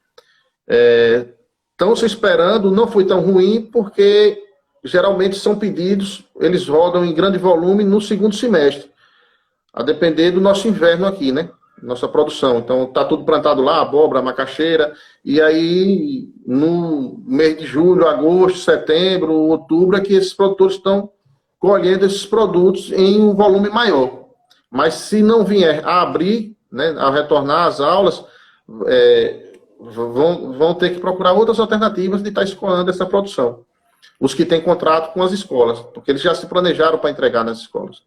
[0.68, 1.28] É,
[1.72, 4.42] estão se esperando, não foi tão ruim, porque
[4.84, 8.90] geralmente são pedidos, eles rodam em grande volume no segundo semestre,
[9.74, 11.50] a depender do nosso inverno aqui, né?
[11.82, 12.60] Nossa produção.
[12.60, 19.34] Então, tá tudo plantado lá, abóbora, macaxeira, e aí no mês de julho, agosto, setembro,
[19.34, 21.12] outubro, é que esses produtores estão
[21.58, 24.28] colhendo esses produtos em um volume maior.
[24.70, 28.24] Mas se não vier a abrir, né, a retornar às aulas,
[28.88, 33.66] é, vão, vão ter que procurar outras alternativas de estar escoando essa produção
[34.20, 37.60] os que têm contrato com as escolas, porque eles já se planejaram para entregar nas
[37.60, 38.04] escolas.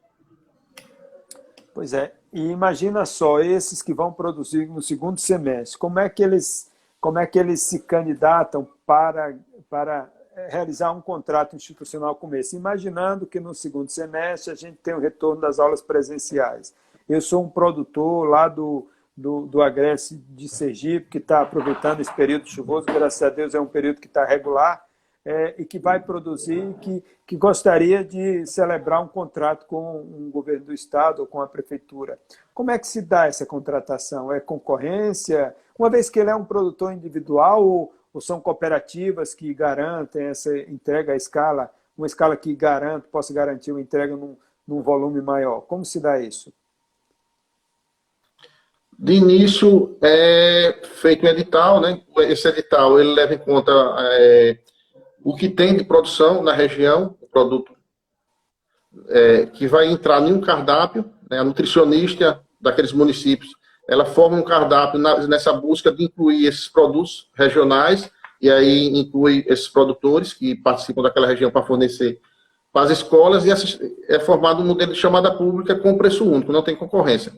[1.75, 6.23] Pois é, e imagina só esses que vão produzir no segundo semestre, como é que
[6.23, 9.35] eles, como é que eles se candidatam para,
[9.71, 10.11] para
[10.49, 15.01] realizar um contrato institucional como esse, imaginando que no segundo semestre a gente tem o
[15.01, 16.75] retorno das aulas presenciais.
[17.09, 22.13] Eu sou um produtor lá do, do, do Agreste de Sergipe, que está aproveitando esse
[22.13, 24.85] período chuvoso, graças a Deus é um período que está regular,
[25.25, 30.67] é, e que vai produzir, que, que gostaria de celebrar um contrato com um governo
[30.67, 32.19] do Estado ou com a prefeitura.
[32.53, 34.33] Como é que se dá essa contratação?
[34.33, 35.55] É concorrência?
[35.79, 40.57] Uma vez que ele é um produtor individual ou, ou são cooperativas que garantem essa
[40.59, 45.61] entrega à escala, uma escala que garante, possa garantir uma entrega num, num volume maior?
[45.63, 46.53] Como se dá isso?
[48.99, 52.01] De início, é feito um edital, né?
[52.19, 54.59] Esse edital ele leva em conta é,
[55.25, 57.73] o que tem de produção na região, o produto
[59.09, 61.39] é, que vai entrar em um cardápio, né?
[61.39, 63.51] a nutricionista daqueles municípios,
[63.89, 69.45] ela forma um cardápio na, nessa busca de incluir esses produtos regionais, e aí inclui
[69.47, 72.21] esses produtores que participam daquela região para fornecer
[72.73, 73.51] para as escolas, e
[74.09, 77.33] é formado um modelo de chamada pública com preço único, não tem concorrência.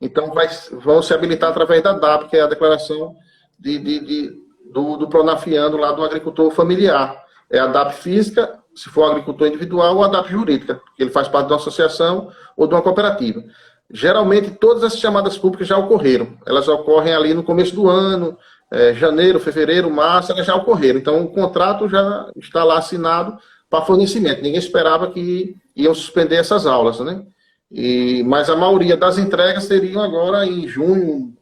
[0.00, 3.14] Então, vai, vão se habilitar através da DAP, que é a declaração
[3.58, 7.23] de, de, de do, do Pronafiano lá do agricultor familiar.
[7.50, 11.28] É a DAP física, se for agricultor individual, ou a DAP jurídica, que ele faz
[11.28, 13.42] parte de uma associação ou de uma cooperativa.
[13.90, 16.36] Geralmente, todas as chamadas públicas já ocorreram.
[16.46, 18.36] Elas ocorrem ali no começo do ano,
[18.70, 20.98] é, janeiro, fevereiro, março, elas já ocorreram.
[20.98, 24.42] Então, o contrato já está lá assinado para fornecimento.
[24.42, 27.24] Ninguém esperava que iam suspender essas aulas, né?
[27.70, 31.33] E, mas a maioria das entregas seriam agora em junho,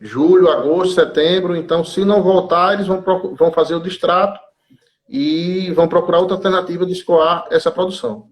[0.00, 1.56] julho, agosto, setembro.
[1.56, 3.02] Então, se não voltar, eles vão,
[3.34, 4.40] vão fazer o distrato
[5.08, 8.28] e vão procurar outra alternativa de escoar essa produção.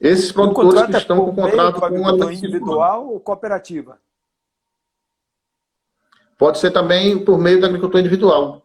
[0.00, 3.98] Esses produtores que é estão é com contrato com uma individual ou cooperativa?
[6.36, 8.62] Pode ser também por meio da agricultura individual,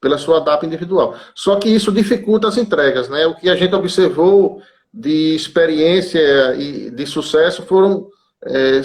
[0.00, 1.14] pela sua DAP individual.
[1.34, 3.26] Só que isso dificulta as entregas, né?
[3.26, 8.08] O que a gente observou de experiência e de sucesso foram
[8.44, 8.80] é,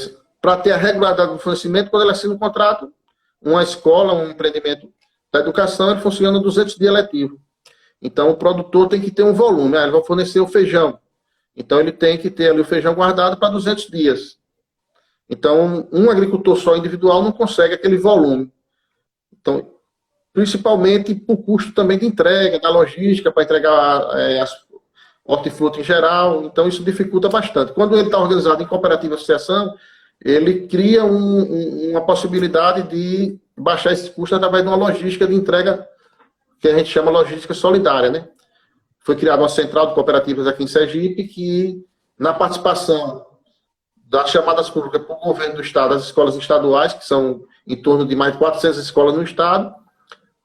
[0.46, 2.94] para ter a regularidade do fornecimento, quando ele assina um contrato,
[3.42, 4.94] uma escola, um empreendimento
[5.34, 7.42] da educação, ele funciona 200 dias letivo.
[8.00, 9.76] Então, o produtor tem que ter um volume.
[9.76, 11.00] Ah, ele vai fornecer o feijão.
[11.58, 14.38] Então, ele tem que ter ali o feijão guardado para 200 dias.
[15.28, 18.54] Então, um agricultor só individual não consegue aquele volume.
[19.34, 19.68] Então,
[20.32, 24.54] principalmente por custo também de entrega, da logística, para entregar é, as
[25.26, 27.74] hortifruti em geral, então isso dificulta bastante.
[27.74, 29.76] Quando ele está organizado em cooperativa associação,
[30.23, 35.36] ele cria um, um, uma possibilidade de baixar esse custo através de uma logística de
[35.36, 35.88] entrega
[36.60, 38.28] que a gente chama logística solidária, né?
[38.99, 41.86] Foi criada uma central de cooperativas aqui em Sergipe que,
[42.17, 43.25] na participação
[44.08, 48.15] das chamadas públicas por governo do estado, as escolas estaduais, que são em torno de
[48.15, 49.73] mais de 400 escolas no estado,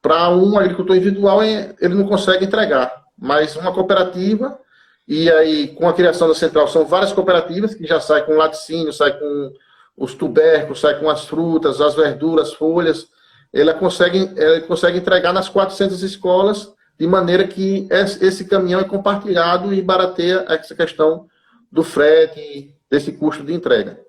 [0.01, 4.59] para um agricultor individual ele não consegue entregar, mas uma cooperativa
[5.07, 8.93] e aí, com a criação da central, são várias cooperativas que já saem com laticínio,
[8.93, 9.53] saem com
[9.97, 13.07] os tubérculos, saem com as frutas, as verduras, as folhas.
[13.51, 17.87] Ela consegue, ela consegue entregar nas 400 escolas, de maneira que
[18.21, 21.27] esse caminhão é compartilhado e barateia essa questão
[21.71, 23.99] do frete, desse custo de entrega.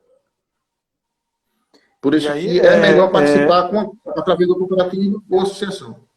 [2.01, 3.69] Por isso aí, que é, é melhor participar é...
[3.69, 6.12] com a, através do cooperativo ou associação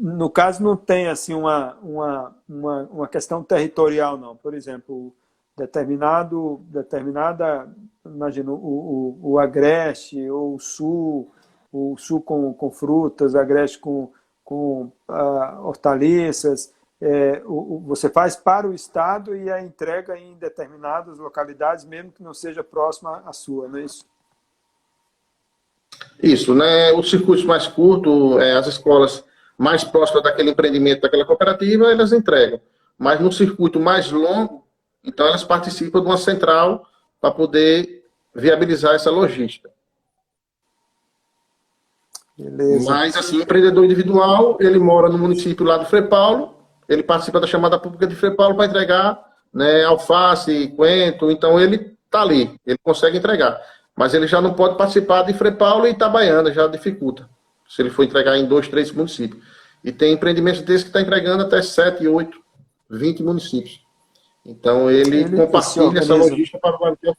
[0.00, 4.36] no caso, não tem assim uma, uma, uma, uma questão territorial, não.
[4.36, 5.12] Por exemplo,
[5.56, 7.68] determinado, determinada,
[8.06, 11.32] imagino, o, o, o agreste, ou o sul,
[11.72, 14.12] o sul com, com frutas, agreste com,
[14.44, 20.34] com uh, hortaliças, é, o, o, você faz para o Estado e a entrega em
[20.36, 24.04] determinadas localidades, mesmo que não seja próxima à sua, não é isso?
[26.22, 26.92] Isso, né?
[26.92, 29.24] Os circuitos mais curtos, é, as escolas
[29.58, 32.60] mais próxima daquele empreendimento, daquela cooperativa, elas entregam.
[32.96, 34.64] Mas no circuito mais longo,
[35.02, 36.86] então elas participam de uma central
[37.20, 39.68] para poder viabilizar essa logística.
[42.38, 42.88] Beleza.
[42.88, 46.54] Mas, assim, o empreendedor individual, ele mora no município lá do Frei Paulo,
[46.88, 51.96] ele participa da chamada pública de Frei Paulo para entregar né, alface, coentro, então ele
[52.04, 53.60] está ali, ele consegue entregar.
[53.96, 57.28] Mas ele já não pode participar de Frei Paulo e Itabaiana, já dificulta
[57.68, 59.44] se ele for entregar em dois, três municípios.
[59.84, 62.40] E tem empreendimentos desses que está entregando até 7, 8,
[62.90, 63.86] 20 municípios.
[64.44, 67.14] Então, ele, ele compartilha essa logística para o Brasil.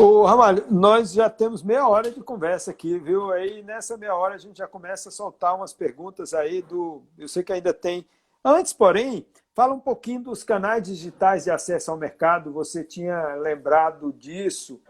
[0.00, 3.30] Ô, Ramalho, nós já temos meia hora de conversa aqui, viu?
[3.32, 7.02] Aí nessa meia hora a gente já começa a soltar umas perguntas aí do.
[7.18, 8.06] Eu sei que ainda tem.
[8.42, 12.50] Antes, porém, fala um pouquinho dos canais digitais de acesso ao mercado.
[12.52, 14.80] Você tinha lembrado disso.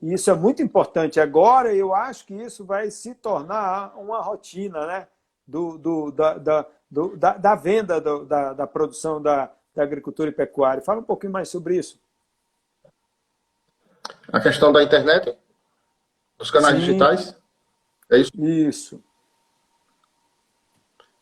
[0.00, 1.18] E isso é muito importante.
[1.18, 5.08] Agora, eu acho que isso vai se tornar uma rotina né?
[5.46, 10.30] do, do, da, da, do, da, da, venda do, da, da produção da, da agricultura
[10.30, 10.82] e pecuária.
[10.82, 12.00] Fala um pouquinho mais sobre isso.
[14.32, 15.36] A questão da internet,
[16.38, 16.80] dos canais Sim.
[16.80, 17.36] digitais,
[18.10, 18.30] é isso?
[18.36, 19.04] Isso.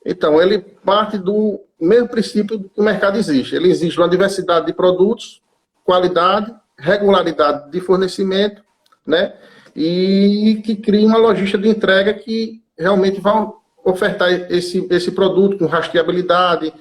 [0.04, 3.56] Então, ele parte do mesmo princípio que o mercado existe.
[3.56, 5.42] Ele existe uma diversidade de produtos,
[5.82, 8.65] qualidade, regularidade de fornecimento
[9.06, 9.34] né?
[9.76, 13.46] e que crie uma logística de entrega que realmente vai
[13.84, 16.72] ofertar esse, esse produto com rastreabilidade,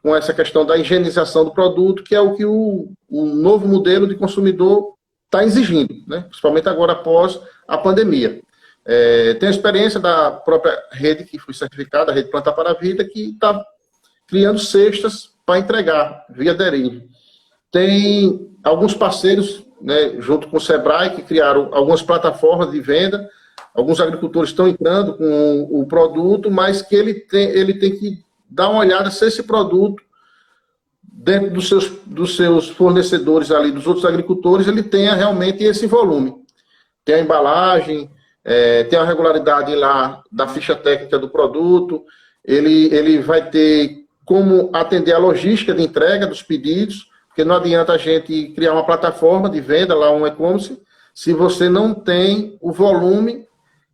[0.00, 4.06] com essa questão da higienização do produto, que é o que o, o novo modelo
[4.06, 6.20] de consumidor está exigindo, né?
[6.28, 8.40] principalmente agora após a pandemia.
[8.86, 12.74] É, tem a experiência da própria rede que foi certificada, a Rede Planta para a
[12.74, 13.64] Vida, que está
[14.28, 17.08] criando cestas para entregar via delivery.
[17.72, 23.28] Tem alguns parceiros, né, junto com o Sebrae, que criaram algumas plataformas de venda.
[23.74, 28.70] Alguns agricultores estão entrando com o produto, mas que ele tem, ele tem que dar
[28.70, 30.02] uma olhada se esse produto,
[31.02, 36.34] dentro dos seus, dos seus fornecedores ali, dos outros agricultores, ele tenha realmente esse volume.
[37.04, 38.10] Tem a embalagem,
[38.42, 42.02] é, tem a regularidade lá da ficha técnica do produto,
[42.42, 47.92] ele, ele vai ter como atender a logística de entrega dos pedidos, porque não adianta
[47.92, 50.80] a gente criar uma plataforma de venda, lá um e-commerce,
[51.12, 53.44] se você não tem o volume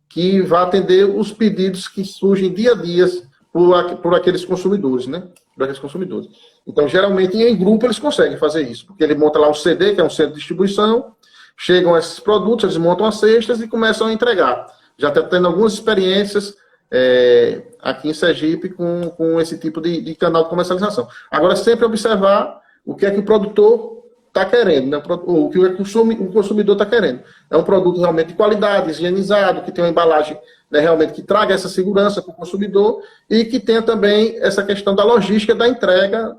[0.07, 3.07] que vai atender os pedidos que surgem dia a dia
[3.51, 5.23] por, por aqueles consumidores, né?
[5.55, 6.29] Por aqueles consumidores.
[6.67, 10.01] Então, geralmente, em grupo, eles conseguem fazer isso, porque ele monta lá um CD, que
[10.01, 11.15] é um centro de distribuição,
[11.57, 14.67] chegam esses produtos, eles montam as cestas e começam a entregar.
[14.99, 16.55] Já está tendo algumas experiências
[16.91, 21.07] é, aqui em Sergipe com, com esse tipo de, de, canal de comercialização.
[21.31, 24.97] Agora, sempre observar o que é que o produtor está querendo, né?
[25.25, 27.21] o que o consumidor está querendo.
[27.49, 31.53] É um produto realmente de qualidade, higienizado, que tem uma embalagem né, realmente que traga
[31.53, 36.37] essa segurança para o consumidor e que tenha também essa questão da logística da entrega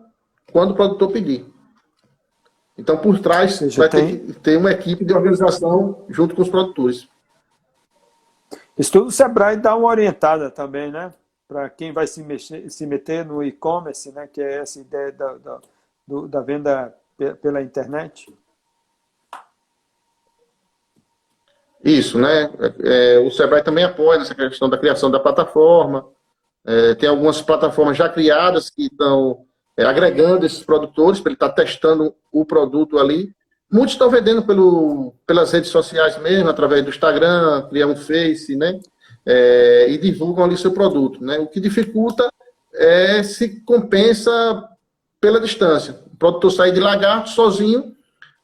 [0.51, 1.47] quando o produtor pedir.
[2.78, 4.16] Então, por trás, vai tem...
[4.16, 7.07] ter que ter uma equipe de organização junto com os produtores.
[8.78, 11.12] Estudo Sebrae dá uma orientada também, né?
[11.47, 14.26] Para quem vai se, mexer, se meter no e-commerce, né?
[14.26, 15.61] Que é essa ideia da, da,
[16.12, 16.94] do, da venda
[17.40, 18.26] pela internet.
[21.82, 22.50] Isso, né?
[22.84, 26.06] É, o Sebrae também apoia nessa questão da criação da plataforma.
[26.64, 29.44] É, tem algumas plataformas já criadas que estão
[29.76, 33.34] é, agregando esses produtores para ele estar tá testando o produto ali.
[33.70, 38.78] Muitos estão vendendo pelo, pelas redes sociais mesmo, através do Instagram, criar um Face, né?
[39.24, 41.38] É, e divulgam ali seu produto, né?
[41.38, 42.28] O que dificulta
[42.74, 44.68] é se compensa
[45.22, 46.00] pela distância.
[46.12, 47.94] O produtor sair de lagarto sozinho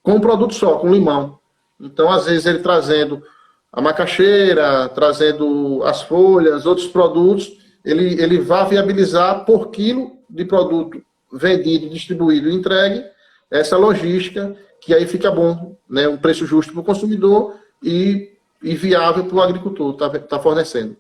[0.00, 1.40] com um produto só, com limão.
[1.80, 3.20] Então, às vezes, ele trazendo
[3.72, 11.02] a macaxeira, trazendo as folhas, outros produtos, ele, ele vai viabilizar por quilo de produto
[11.32, 13.04] vendido, distribuído e entregue
[13.50, 16.06] essa logística, que aí fica bom, né?
[16.06, 20.96] um preço justo para o consumidor e, e viável para o agricultor está tá fornecendo.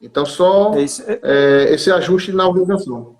[0.00, 0.84] Então, só é...
[1.22, 3.17] É, esse ajuste na organização.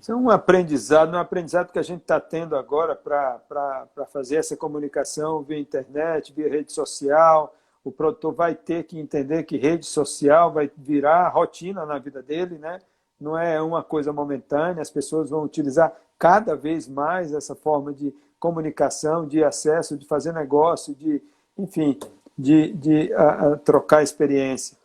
[0.00, 4.56] Isso é um aprendizado, um aprendizado que a gente está tendo agora para fazer essa
[4.56, 7.54] comunicação via internet, via rede social.
[7.84, 12.58] O produtor vai ter que entender que rede social vai virar rotina na vida dele,
[12.58, 12.78] né?
[13.20, 18.14] não é uma coisa momentânea, as pessoas vão utilizar cada vez mais essa forma de
[18.38, 21.20] comunicação, de acesso, de fazer negócio, de,
[21.56, 21.98] enfim,
[22.36, 24.77] de, de a, a, trocar experiência.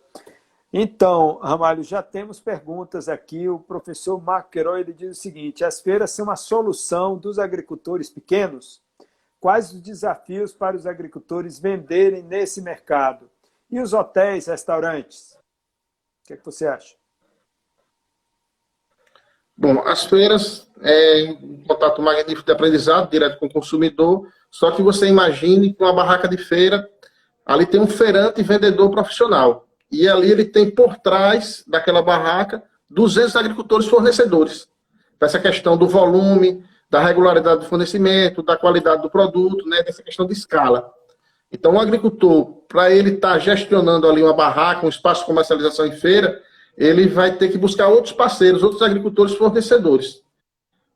[0.76, 3.48] Então, Ramalho, já temos perguntas aqui.
[3.48, 8.10] O professor Marco Queiroz ele diz o seguinte: as feiras são uma solução dos agricultores
[8.10, 8.82] pequenos?
[9.40, 13.30] Quais os desafios para os agricultores venderem nesse mercado?
[13.70, 15.38] E os hotéis, restaurantes?
[16.24, 16.96] O que, é que você acha?
[19.56, 24.82] Bom, as feiras é um contato magnífico de aprendizado direto com o consumidor, só que
[24.82, 26.90] você imagine com uma barraca de feira,
[27.46, 29.68] ali tem um feirante e vendedor profissional.
[29.94, 34.68] E ali ele tem por trás daquela barraca 200 agricultores fornecedores.
[35.22, 40.26] Essa questão do volume, da regularidade do fornecimento, da qualidade do produto, né, dessa questão
[40.26, 40.92] de escala.
[41.52, 45.86] Então, o agricultor, para ele estar tá gestionando ali uma barraca, um espaço de comercialização
[45.86, 46.42] em feira,
[46.76, 50.24] ele vai ter que buscar outros parceiros, outros agricultores fornecedores.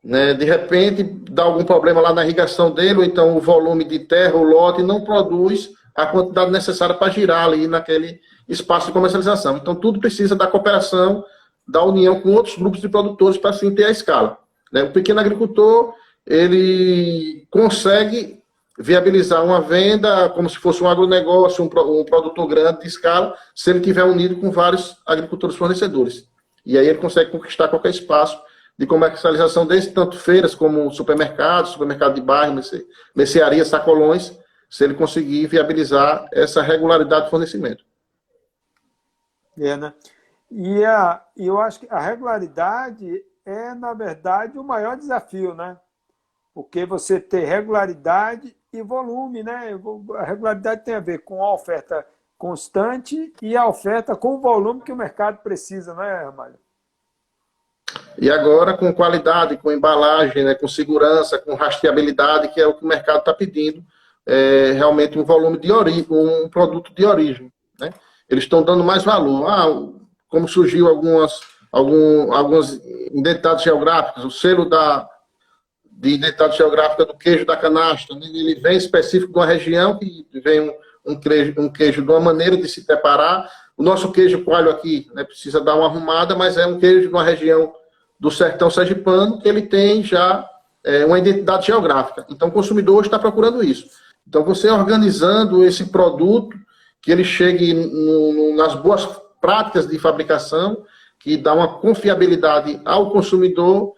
[0.02, 0.34] Né?
[0.34, 4.34] De repente, dá algum problema lá na irrigação dele, ou então o volume de terra,
[4.34, 9.56] o lote, não produz a quantidade necessária para girar ali naquele espaço de comercialização.
[9.56, 11.24] Então, tudo precisa da cooperação,
[11.66, 14.38] da união com outros grupos de produtores para assim ter a escala.
[14.72, 14.82] Né?
[14.84, 15.92] O pequeno agricultor,
[16.26, 18.38] ele consegue
[18.78, 23.70] viabilizar uma venda como se fosse um agronegócio, um, um produtor grande de escala, se
[23.70, 26.28] ele tiver unido com vários agricultores fornecedores.
[26.64, 28.38] E aí ele consegue conquistar qualquer espaço
[28.78, 32.60] de comercialização desse, tanto feiras como supermercados, supermercado de bairro,
[33.14, 34.32] mercearia, sacolões,
[34.70, 37.87] se ele conseguir viabilizar essa regularidade de fornecimento.
[39.60, 39.92] É, né?
[40.50, 45.78] E a, eu acho que a regularidade é, na verdade, o maior desafio, né?
[46.54, 49.70] Porque você ter regularidade e volume, né?
[50.16, 52.06] A regularidade tem a ver com a oferta
[52.36, 56.58] constante e a oferta com o volume que o mercado precisa, não é, Ramalho?
[58.18, 62.84] E agora com qualidade, com embalagem, né, com segurança, com rastreabilidade, que é o que
[62.84, 63.82] o mercado está pedindo,
[64.26, 67.50] é, realmente um volume de origem, um produto de origem.
[67.80, 67.90] Né?
[68.28, 69.48] Eles estão dando mais valor.
[69.48, 69.66] Ah,
[70.28, 71.40] como surgiu algumas,
[71.72, 72.74] algum, algumas
[73.12, 75.08] identidades geográficas, o selo da,
[75.90, 78.26] de identidade geográfica do queijo da canastra, né?
[78.26, 80.72] ele vem específico de uma região que vem um,
[81.06, 83.50] um, queijo, um queijo de uma maneira de se preparar.
[83.76, 87.14] O nosso queijo coalho aqui né, precisa dar uma arrumada, mas é um queijo de
[87.14, 87.72] uma região
[88.20, 90.48] do sertão sergipano que ele tem já
[90.84, 92.26] é, uma identidade geográfica.
[92.28, 93.88] Então, o consumidor está procurando isso.
[94.26, 96.56] Então, você organizando esse produto,
[97.02, 99.08] que ele chegue no, no, nas boas
[99.40, 100.84] práticas de fabricação,
[101.18, 103.94] que dá uma confiabilidade ao consumidor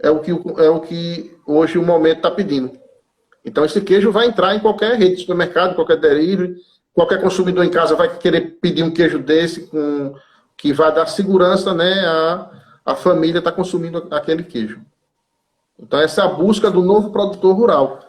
[0.00, 2.72] é o que, é o que hoje o momento está pedindo.
[3.44, 6.56] Então, esse queijo vai entrar em qualquer rede de supermercado, qualquer delivery,
[6.92, 10.14] qualquer consumidor em casa vai querer pedir um queijo desse, com,
[10.56, 12.50] que vai dar segurança né, à,
[12.86, 14.80] à família estar tá consumindo aquele queijo.
[15.78, 18.00] Então, essa é a busca do novo produtor rural.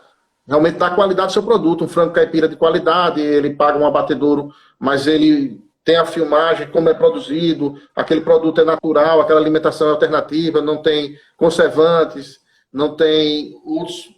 [0.48, 1.84] Realmente dar qualidade ao seu produto.
[1.84, 6.90] Um frango caipira de qualidade, ele paga um abatedouro, mas ele tem a filmagem, como
[6.90, 12.40] é produzido, aquele produto é natural, aquela alimentação é alternativa, não tem conservantes,
[12.74, 14.10] não tem outros,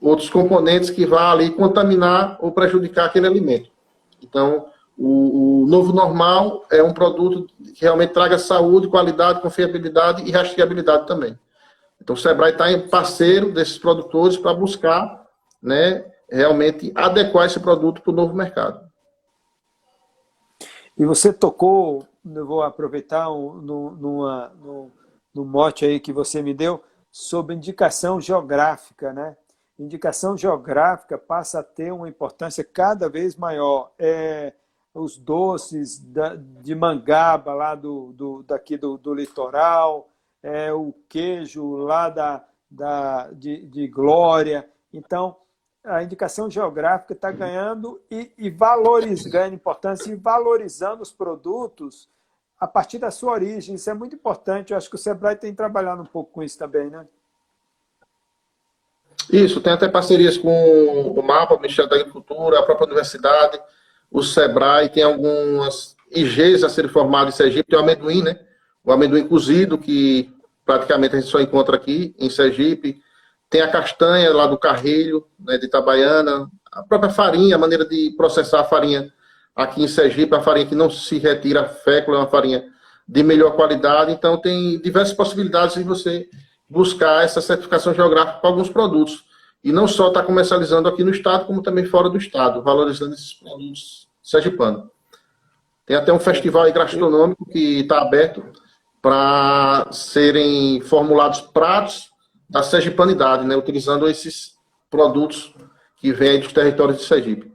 [0.00, 3.68] outros componentes que vá ali contaminar ou prejudicar aquele alimento.
[4.22, 10.30] Então, o, o, novo normal é um produto que realmente traga saúde, qualidade, confiabilidade e
[10.30, 11.38] rastreabilidade também.
[12.00, 15.23] Então, o Sebrae está em parceiro desses produtores para buscar
[15.64, 18.84] né, realmente adequar esse produto para o novo mercado.
[20.96, 24.92] E você tocou, eu vou aproveitar um, no, numa, no,
[25.34, 29.36] no mote aí que você me deu, sobre indicação geográfica, né?
[29.78, 33.92] Indicação geográfica passa a ter uma importância cada vez maior.
[33.98, 34.52] É,
[34.92, 40.08] os doces da, de mangaba lá do, do daqui do, do litoral,
[40.40, 44.68] é, o queijo lá da, da, de, de Glória.
[44.92, 45.36] Então,
[45.84, 52.08] a indicação geográfica está ganhando e, e ganhando importância e valorizando os produtos
[52.58, 53.74] a partir da sua origem.
[53.74, 54.72] Isso é muito importante.
[54.72, 57.06] Eu acho que o Sebrae tem trabalhado um pouco com isso também, né?
[59.30, 63.60] Isso, tem até parcerias com o MAPA, o Ministério da Agricultura, a própria universidade,
[64.10, 68.38] o Sebrae, tem algumas IGs a serem formadas em Sergipe, tem o amendoim, né?
[68.84, 70.30] O amendoim cozido, que
[70.64, 73.02] praticamente a gente só encontra aqui em Sergipe,
[73.54, 78.12] tem a castanha lá do Carrilho, né, de Itabaiana, a própria farinha, a maneira de
[78.16, 79.12] processar a farinha
[79.54, 82.64] aqui em Sergipe, a farinha que não se retira a fécula, é uma farinha
[83.06, 84.10] de melhor qualidade.
[84.10, 86.28] Então, tem diversas possibilidades de você
[86.68, 89.24] buscar essa certificação geográfica para alguns produtos.
[89.62, 93.34] E não só está comercializando aqui no estado, como também fora do estado, valorizando esses
[93.34, 94.88] produtos sergipanos.
[95.86, 98.44] Tem até um festival gastronômico que está aberto
[99.00, 102.12] para serem formulados pratos
[102.48, 104.54] da sergipanidade, né, utilizando esses
[104.90, 105.54] produtos
[105.96, 107.52] que vêm dos territórios de Sergipe.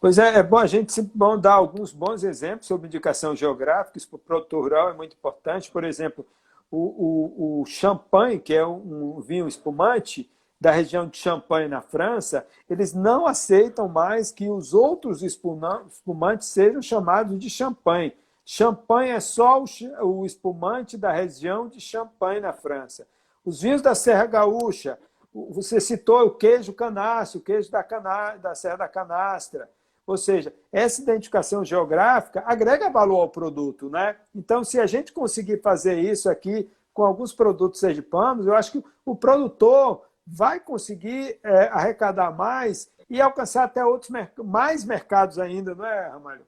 [0.00, 4.08] Pois é, é bom a gente bom dar alguns bons exemplos sobre indicação geográfica, isso
[4.08, 5.70] para o produtor rural é muito importante.
[5.70, 6.24] Por exemplo,
[6.70, 12.46] o, o, o champanhe, que é um vinho espumante da região de Champagne, na França,
[12.68, 18.12] eles não aceitam mais que os outros espumantes sejam chamados de champanhe.
[18.44, 19.62] Champanhe é só
[20.02, 23.06] o espumante da região de Champagne, na França.
[23.44, 24.98] Os vinhos da Serra Gaúcha,
[25.32, 29.68] você citou o queijo canastro, o queijo da, cana, da Serra da Canastra.
[30.06, 33.90] Ou seja, essa identificação geográfica agrega valor ao produto.
[33.90, 34.16] Né?
[34.34, 38.84] Então, se a gente conseguir fazer isso aqui com alguns produtos sergipanos, eu acho que
[39.04, 44.10] o produtor vai conseguir é, arrecadar mais e alcançar até outros
[44.44, 46.46] mais mercados ainda, não é, Ramalho?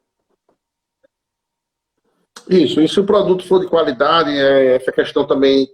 [2.49, 5.71] Isso, e se o produto for de qualidade, é, essa questão também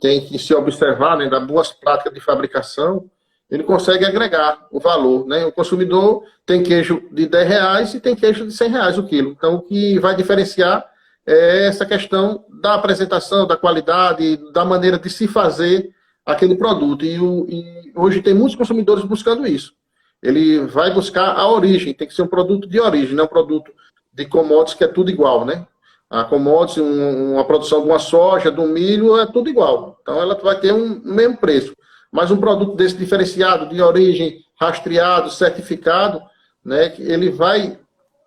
[0.00, 3.10] tem que se observar, né, das boas práticas de fabricação,
[3.50, 5.26] ele consegue agregar o valor.
[5.26, 5.44] Né?
[5.44, 9.30] O consumidor tem queijo de 10 reais e tem queijo de 100 reais o quilo.
[9.30, 10.88] Então, o que vai diferenciar
[11.26, 15.90] é essa questão da apresentação, da qualidade, da maneira de se fazer
[16.24, 17.04] aquele produto.
[17.04, 19.74] E, o, e hoje tem muitos consumidores buscando isso.
[20.22, 23.72] Ele vai buscar a origem, tem que ser um produto de origem, não um produto
[24.12, 25.66] de commodities que é tudo igual, né?
[26.10, 29.96] A commodities, um, uma produção de uma soja, de um milho, é tudo igual.
[30.02, 31.76] Então ela vai ter um mesmo preço.
[32.10, 36.20] Mas um produto desse diferenciado, de origem rastreado, certificado,
[36.64, 37.78] né, ele vai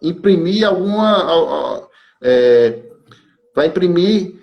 [0.01, 1.87] imprimir alguma.
[2.21, 2.79] É,
[3.53, 4.35] vai imprimir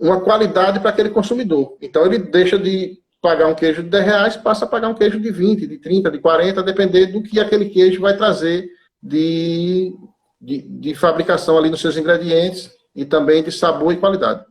[0.00, 1.76] uma qualidade para aquele consumidor.
[1.82, 5.20] Então ele deixa de pagar um queijo de 10 reais, passa a pagar um queijo
[5.20, 8.68] de 20, de 30, de 40, dependendo do que aquele queijo vai trazer
[9.00, 9.94] de,
[10.42, 14.44] de, de fabricação ali nos seus ingredientes e também de sabor e qualidade.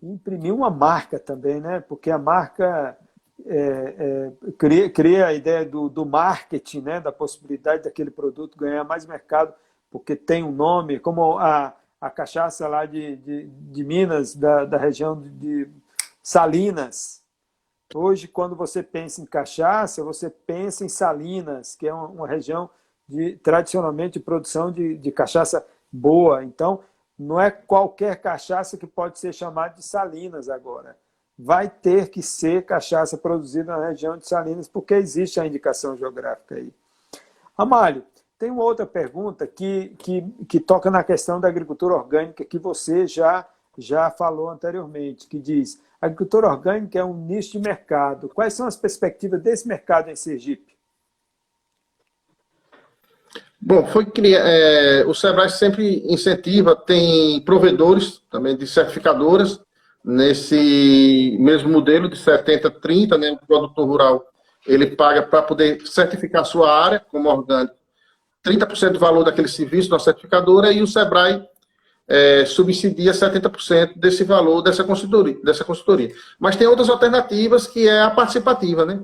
[0.00, 1.80] Imprimir uma marca também, né?
[1.80, 2.96] Porque a marca
[3.44, 7.00] é, é, cria, cria, a ideia do, do marketing, né?
[7.00, 9.52] da possibilidade daquele produto ganhar mais mercado,
[9.90, 14.78] porque tem um nome, como a, a cachaça lá de, de, de Minas, da, da
[14.78, 15.68] região de
[16.22, 17.22] Salinas.
[17.92, 22.70] Hoje, quando você pensa em cachaça, você pensa em Salinas, que é uma, uma região
[23.08, 26.44] de tradicionalmente produção de, de cachaça boa.
[26.44, 26.80] Então,
[27.18, 30.96] não é qualquer cachaça que pode ser chamada de Salinas agora.
[31.38, 36.56] Vai ter que ser cachaça produzida na região de Salinas, porque existe a indicação geográfica
[36.56, 36.72] aí.
[37.56, 38.02] Amália,
[38.38, 43.06] tem uma outra pergunta que, que, que toca na questão da agricultura orgânica, que você
[43.06, 43.46] já,
[43.78, 48.28] já falou anteriormente, que diz agricultura orgânica é um nicho de mercado.
[48.28, 50.75] Quais são as perspectivas desse mercado em Sergipe?
[53.60, 59.60] Bom, foi é, o Sebrae sempre incentiva, tem provedores também de certificadoras
[60.04, 63.32] nesse mesmo modelo de 70-30, né?
[63.32, 64.24] O produtor rural
[64.66, 67.74] ele paga para poder certificar sua área como orgânico
[68.46, 71.42] 30% do valor daquele serviço da certificadora e o Sebrae
[72.08, 76.12] é, subsidia 70% desse valor dessa consultoria, dessa consultoria.
[76.38, 79.00] Mas tem outras alternativas que é a participativa, né?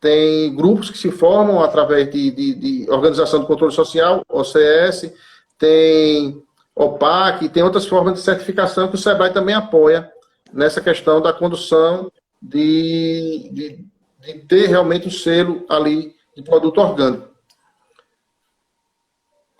[0.00, 5.12] Tem grupos que se formam através de, de, de Organização do Controle Social, OCS,
[5.58, 6.40] tem
[6.74, 10.08] OPAC, tem outras formas de certificação que o SEBRAE também apoia
[10.52, 13.84] nessa questão da condução de, de,
[14.20, 17.28] de ter realmente o um selo ali de produto orgânico.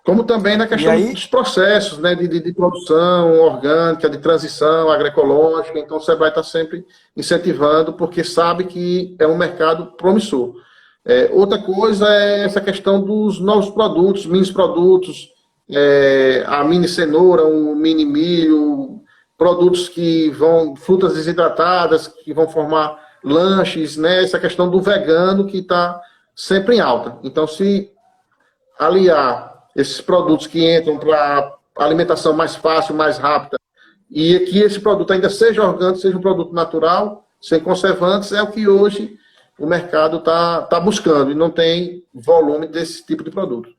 [0.09, 1.13] Como também na questão aí...
[1.13, 5.77] dos processos né, de, de, de, produção orgânica, de transição agroecológica.
[5.77, 6.83] Então, o SEBRAE está sempre
[7.15, 10.55] incentivando, porque sabe que é um mercado promissor.
[11.05, 15.29] É, outra coisa é essa questão dos novos produtos, mini produtos,
[15.69, 19.03] é, a mini cenoura, o mini milho,
[19.37, 24.23] produtos que vão, frutas desidratadas, que vão formar lanches, né?
[24.23, 26.01] essa questão do vegano que está
[26.35, 27.19] sempre em alta.
[27.23, 27.91] Então, se
[28.79, 29.48] aliar
[29.79, 33.57] esses produtos que entram para alimentação mais fácil, mais rápida,
[34.09, 38.51] e que esse produto ainda seja orgânico, seja um produto natural, sem conservantes, é o
[38.51, 39.17] que hoje
[39.57, 43.73] o mercado está tá buscando e não tem volume desse tipo de produto.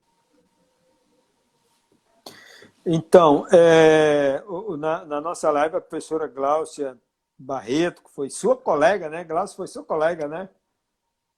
[2.86, 4.42] Então, é,
[4.78, 6.96] na, na, nossa live, a professora Gláucia
[7.38, 9.22] Barreto, que foi sua colega, né?
[9.22, 10.48] Gláucia foi sua colega, né?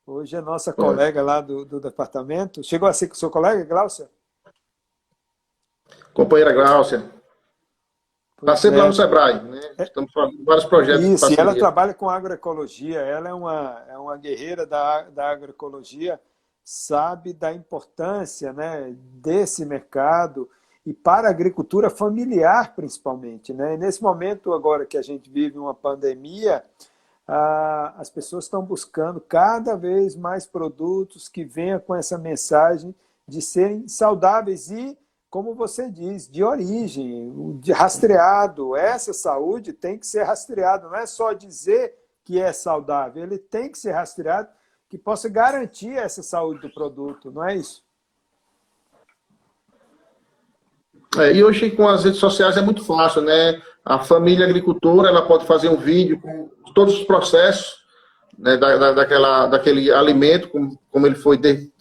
[0.07, 2.63] Hoje é nossa colega lá do, do departamento.
[2.63, 4.09] Chegou a ser sua colega, Gláucia?
[6.13, 7.11] Companheira Gláucia.
[8.43, 8.83] Está sempre é.
[8.83, 9.61] lá no Sebrae, né?
[9.79, 9.83] É.
[9.85, 11.05] Estamos fazendo vários projetos.
[11.05, 16.21] Isso, e ela trabalha com agroecologia, ela é uma, é uma guerreira da, da agroecologia,
[16.65, 20.51] sabe da importância né, desse mercado
[20.85, 23.53] e para a agricultura familiar, principalmente.
[23.53, 23.75] Né?
[23.75, 26.65] E nesse momento agora que a gente vive uma pandemia,
[27.29, 32.93] ah, as pessoas estão buscando cada vez mais produtos que venham com essa mensagem
[33.27, 34.99] de serem saudáveis e
[35.33, 38.77] como você diz, de origem, de rastreado.
[38.77, 43.73] Essa saúde tem que ser rastreada, não é só dizer que é saudável, ele tem
[43.73, 44.51] que ser rastreado
[44.91, 47.83] que possa garantir essa saúde do produto, não é isso?
[51.17, 53.59] É, e hoje com as redes sociais é muito fácil, né?
[53.83, 57.79] A família agricultora ela pode fazer um vídeo com todos os processos
[58.39, 61.73] né, da, da, daquela, daquele alimento, como, como ele foi de,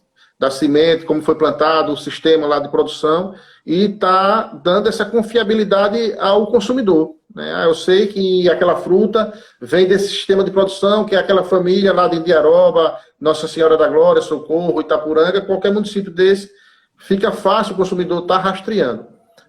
[0.41, 6.15] da semente, como foi plantado, o sistema lá de produção, e está dando essa confiabilidade
[6.17, 7.11] ao consumidor.
[7.35, 7.53] Né?
[7.55, 9.31] Ah, eu sei que aquela fruta
[9.61, 13.87] vem desse sistema de produção, que é aquela família lá de Indiaroba, Nossa Senhora da
[13.87, 16.49] Glória, Socorro, Itapuranga, qualquer município desse,
[16.97, 19.05] fica fácil o consumidor estar tá rastreando.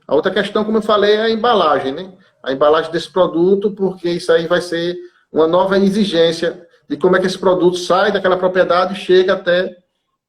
[0.06, 2.12] A outra questão, como eu falei, é a embalagem, né?
[2.42, 4.94] A embalagem desse produto, porque isso aí vai ser
[5.32, 9.81] uma nova exigência de como é que esse produto sai daquela propriedade e chega até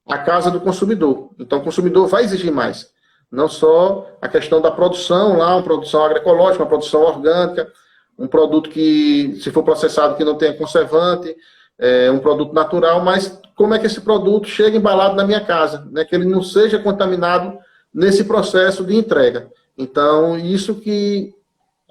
[0.08, 1.32] a casa do consumidor.
[1.40, 2.92] Então, o consumidor vai exigir mais.
[3.32, 7.72] Não só a questão da produção lá, uma produção agroecológica, uma produção orgânica,
[8.18, 11.36] um produto que, se for processado, que não tenha conservante,
[11.80, 15.88] é, um produto natural, mas como é que esse produto chega embalado na minha casa,
[15.92, 16.06] né?
[16.06, 17.58] que ele não seja contaminado
[17.94, 19.52] nesse processo de entrega.
[19.78, 21.34] Então, isso que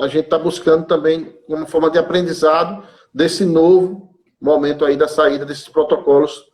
[0.01, 4.11] a gente está buscando também como forma de aprendizado desse novo
[4.41, 6.52] momento aí da saída desses protocolos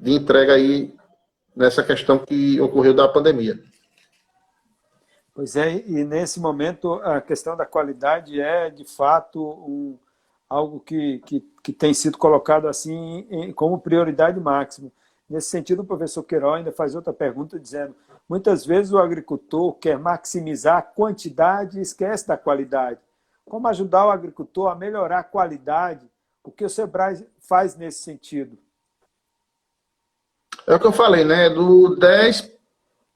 [0.00, 0.96] de entrega aí
[1.54, 3.60] nessa questão que ocorreu da pandemia.
[5.34, 9.98] Pois é, e nesse momento a questão da qualidade é de fato um,
[10.48, 14.90] algo que, que, que tem sido colocado assim em, como prioridade máxima.
[15.28, 17.94] Nesse sentido, o professor Queiroz ainda faz outra pergunta, dizendo:
[18.28, 22.98] muitas vezes o agricultor quer maximizar a quantidade e esquece da qualidade.
[23.44, 26.10] Como ajudar o agricultor a melhorar a qualidade?
[26.42, 28.58] O que o Sebrae faz nesse sentido?
[30.66, 31.48] É o que eu falei, né?
[31.50, 32.50] Do 10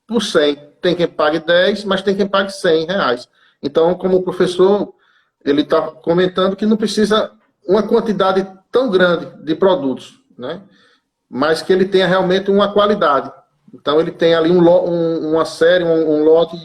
[0.06, 0.56] por 100.
[0.80, 3.28] Tem quem pague 10, mas tem quem pague 100 reais.
[3.62, 4.92] Então, como o professor,
[5.44, 7.32] ele está comentando que não precisa
[7.66, 10.62] uma quantidade tão grande de produtos, né?
[11.30, 13.32] mas que ele tenha realmente uma qualidade.
[13.72, 16.56] Então, ele tem ali um, um, uma série, um, um lote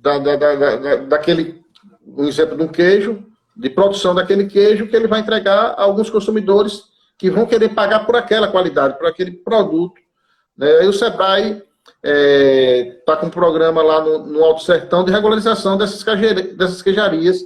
[0.00, 1.64] da, da, da, daquele,
[2.06, 3.24] um exemplo de um queijo,
[3.56, 6.84] de produção daquele queijo, que ele vai entregar a alguns consumidores
[7.18, 10.00] que vão querer pagar por aquela qualidade, por aquele produto.
[10.56, 10.84] Né?
[10.84, 11.64] E o Sebrae está
[12.02, 16.04] é, tá com um programa lá no, no Alto Sertão de regularização dessas,
[16.56, 17.42] dessas queijarias,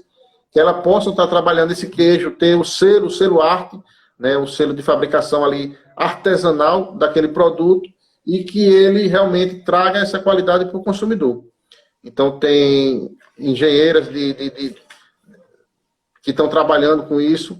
[0.50, 3.78] que ela possa estar trabalhando esse queijo, ter o selo, o selo arte,
[4.18, 7.88] né, o selo de fabricação ali artesanal daquele produto
[8.26, 11.44] e que ele realmente traga essa qualidade para o consumidor.
[12.02, 14.76] Então, tem engenheiras de, de, de
[16.22, 17.58] que estão trabalhando com isso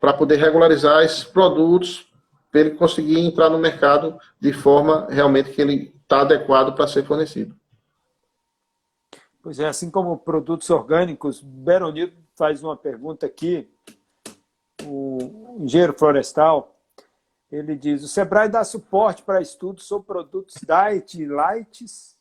[0.00, 2.10] para poder regularizar esses produtos,
[2.50, 7.04] para ele conseguir entrar no mercado de forma realmente que ele está adequado para ser
[7.04, 7.54] fornecido.
[9.42, 13.70] Pois é, assim como produtos orgânicos, Beronito faz uma pergunta aqui,
[14.84, 16.74] o engenheiro florestal,
[17.50, 22.16] ele diz: o Sebrae dá suporte para estudos sobre produtos diet e lights?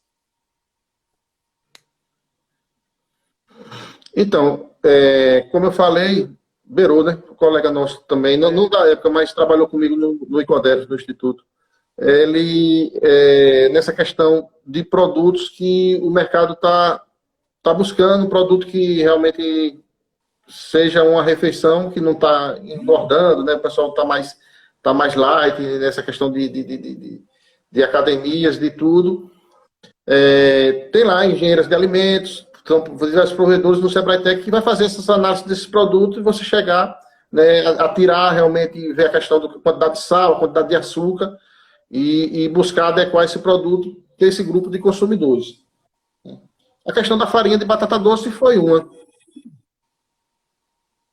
[4.15, 6.29] Então, é, como eu falei,
[6.69, 7.17] Berou, né?
[7.27, 10.95] O colega nosso também, não, não da época, mas trabalhou comigo no, no Icoderes, no
[10.95, 11.43] Instituto.
[11.97, 17.03] Ele, é, nessa questão de produtos que o mercado está
[17.63, 19.79] tá buscando, um produto que realmente
[20.47, 23.53] seja uma refeição que não está engordando, né?
[23.55, 24.37] O pessoal está mais
[24.77, 27.21] está mais light nessa questão de, de, de, de,
[27.71, 29.29] de academias, de tudo.
[30.07, 34.85] É, tem lá engenheiras de alimentos, são diversos provedores no Sebrae Tech que vai fazer
[34.85, 36.99] essas análises desses produtos e você chegar
[37.31, 41.35] né, a, tirar realmente, ver a questão da quantidade de sal, quantidade de açúcar
[41.89, 45.63] e, e buscar adequar esse produto a esse grupo de consumidores.
[46.87, 48.87] A questão da farinha de batata doce foi uma.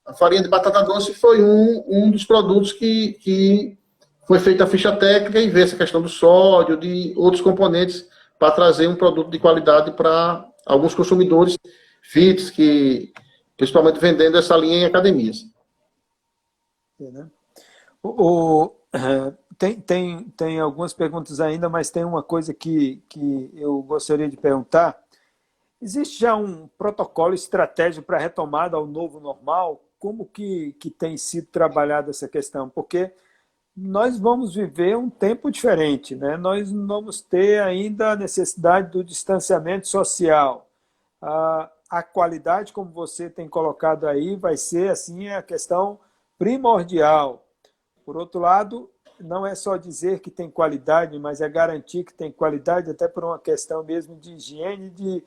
[0.07, 3.79] A farinha de batata doce foi um, um dos produtos que, que
[4.27, 8.07] foi feita a ficha técnica e ver essa questão do sódio, de outros componentes,
[8.39, 11.57] para trazer um produto de qualidade para alguns consumidores
[12.03, 13.13] fits, que
[13.57, 15.47] principalmente vendendo essa linha em academias.
[17.01, 17.31] É, né?
[18.03, 18.09] O,
[18.65, 18.77] o,
[19.57, 24.37] tem, tem, tem algumas perguntas ainda, mas tem uma coisa que, que eu gostaria de
[24.37, 25.01] perguntar.
[25.81, 29.87] Existe já um protocolo estratégico para retomada ao novo normal?
[29.99, 33.13] como que, que tem sido trabalhada essa questão, porque
[33.77, 36.37] nós vamos viver um tempo diferente, né?
[36.39, 40.67] nós vamos ter ainda a necessidade do distanciamento social.
[41.21, 46.01] A, a qualidade, como você tem colocado aí, vai ser assim a questão
[46.39, 47.45] primordial.
[48.07, 52.33] Por outro lado, não é só dizer que tem qualidade, mas é garantir que tem
[52.33, 55.23] qualidade, até por uma questão mesmo de higiene, de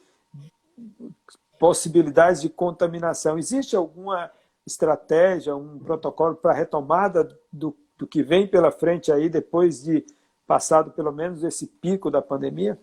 [1.60, 3.38] possibilidades de contaminação.
[3.38, 4.32] Existe alguma
[4.66, 10.04] estratégia, um protocolo para retomada do, do que vem pela frente aí depois de
[10.47, 12.80] passado pelo menos esse pico da pandemia?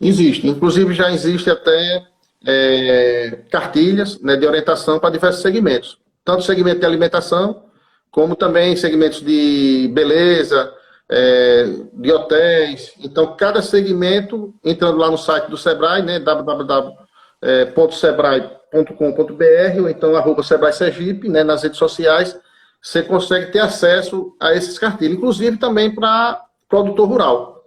[0.00, 0.46] Existe.
[0.46, 2.06] Inclusive já existe até
[2.46, 5.98] é, cartilhas né, de orientação para diversos segmentos.
[6.24, 7.64] Tanto segmento de alimentação,
[8.10, 10.72] como também segmentos de beleza,
[11.10, 12.94] é, de hotéis.
[13.00, 20.42] Então, cada segmento, entrando lá no site do Sebrae, né, www.sebrae.com sebrae.com.br ou então arroba
[20.42, 22.36] Sebrae Sergipe, né, nas redes sociais,
[22.84, 27.64] você consegue ter acesso a esses cartilhos, inclusive também para produtor rural.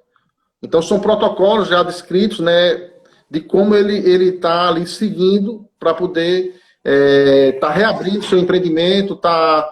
[0.62, 2.92] Então são protocolos já descritos, né,
[3.28, 3.98] de como ele
[4.30, 9.68] está ali seguindo para poder estar é, tá reabrindo seu empreendimento, tá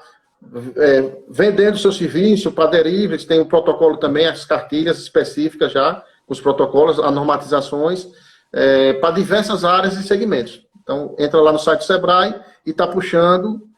[0.78, 6.42] é, vendendo seu serviço para derivados, tem um protocolo também, as cartilhas específicas já, os
[6.42, 8.08] protocolos, as normatizações,
[8.52, 10.66] é, para diversas áreas e segmentos.
[10.82, 12.34] Então, entra lá no site do Sebrae
[12.66, 13.75] e está puxando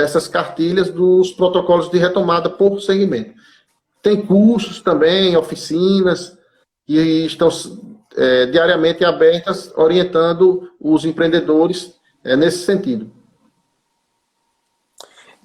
[0.00, 3.34] essas cartilhas dos protocolos de retomada por segmento.
[4.02, 6.38] Tem cursos também, oficinas,
[6.86, 7.48] que estão
[8.16, 13.10] é, diariamente abertas, orientando os empreendedores é, nesse sentido.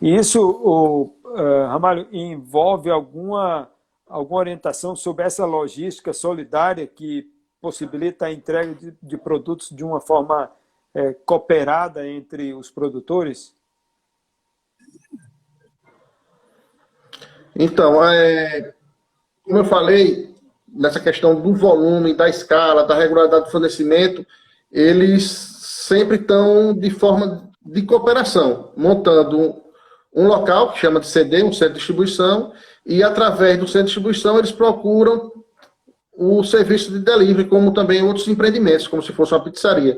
[0.01, 3.69] Isso, o, uh, Ramalho, envolve alguma,
[4.07, 7.31] alguma orientação sobre essa logística solidária que
[7.61, 10.51] possibilita a entrega de, de produtos de uma forma
[10.93, 13.55] é, cooperada entre os produtores?
[17.55, 18.73] Então, é,
[19.43, 20.33] como eu falei,
[20.67, 24.25] nessa questão do volume, da escala, da regularidade do fornecimento,
[24.71, 29.61] eles sempre estão de forma de cooperação, montando
[30.13, 32.53] um local que chama de CD, um centro de distribuição,
[32.85, 35.31] e através do centro de distribuição eles procuram
[36.15, 39.97] o serviço de delivery, como também outros empreendimentos, como se fosse uma pizzaria.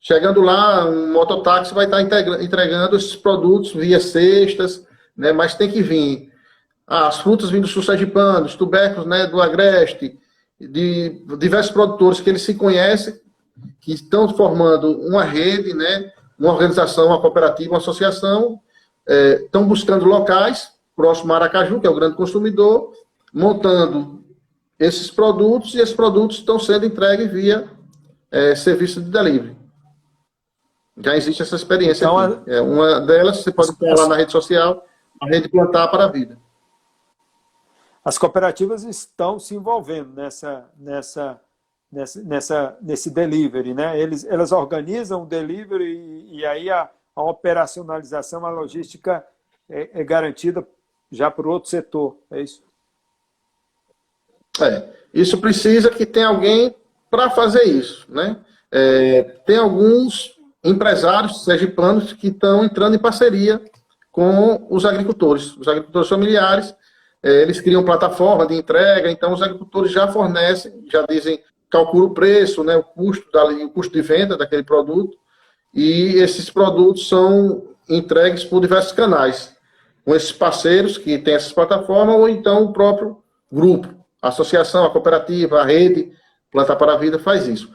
[0.00, 5.82] Chegando lá, um mototáxi vai estar entregando esses produtos via cestas, né, mas tem que
[5.82, 6.33] vir
[6.86, 10.18] as frutas vindo do sul sergipano, os tubérculos né, do agreste,
[10.60, 13.18] de diversos produtores que eles se conhecem,
[13.80, 18.60] que estão formando uma rede, né, uma organização, uma cooperativa, uma associação,
[19.06, 22.92] é, estão buscando locais próximo a Aracaju, que é o grande consumidor,
[23.32, 24.22] montando
[24.78, 27.68] esses produtos e esses produtos estão sendo entregues via
[28.30, 29.56] é, serviço de delivery.
[30.98, 32.50] Já existe essa experiência então, aqui.
[32.50, 34.84] É, uma delas, você pode lá na rede social,
[35.20, 36.38] a rede Plantar para a Vida.
[38.04, 41.40] As cooperativas estão se envolvendo nessa, nessa,
[41.90, 43.98] nessa, nessa, nesse delivery, né?
[43.98, 49.24] Eles, elas organizam o delivery e, e aí a, a, operacionalização, a logística
[49.70, 50.66] é, é garantida
[51.10, 52.62] já por outro setor, é isso?
[54.60, 56.76] É, isso precisa que tenha alguém
[57.10, 58.36] para fazer isso, né?
[58.70, 63.62] É, tem alguns empresários sergipanos que estão entrando em parceria
[64.10, 66.74] com os agricultores, os agricultores familiares,
[67.24, 72.14] é, eles criam plataforma de entrega, então os agricultores já fornecem, já dizem, calcula o
[72.14, 73.26] preço, né, o custo
[73.64, 75.16] o custo de venda daquele produto,
[75.72, 79.56] e esses produtos são entregues por diversos canais,
[80.04, 83.16] com esses parceiros que têm essas plataformas, ou então o próprio
[83.50, 83.88] grupo,
[84.20, 86.12] a associação, a cooperativa, a rede
[86.52, 87.68] Plantar para a Vida faz isso.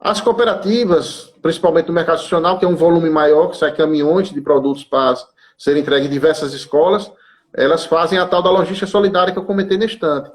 [0.00, 4.40] As cooperativas, principalmente no mercado nacional, que é um volume maior, que sai caminhões de
[4.40, 5.14] produtos para
[5.56, 7.12] serem entregues em diversas escolas,
[7.54, 10.30] elas fazem a tal da logística solidária que eu comentei no instante,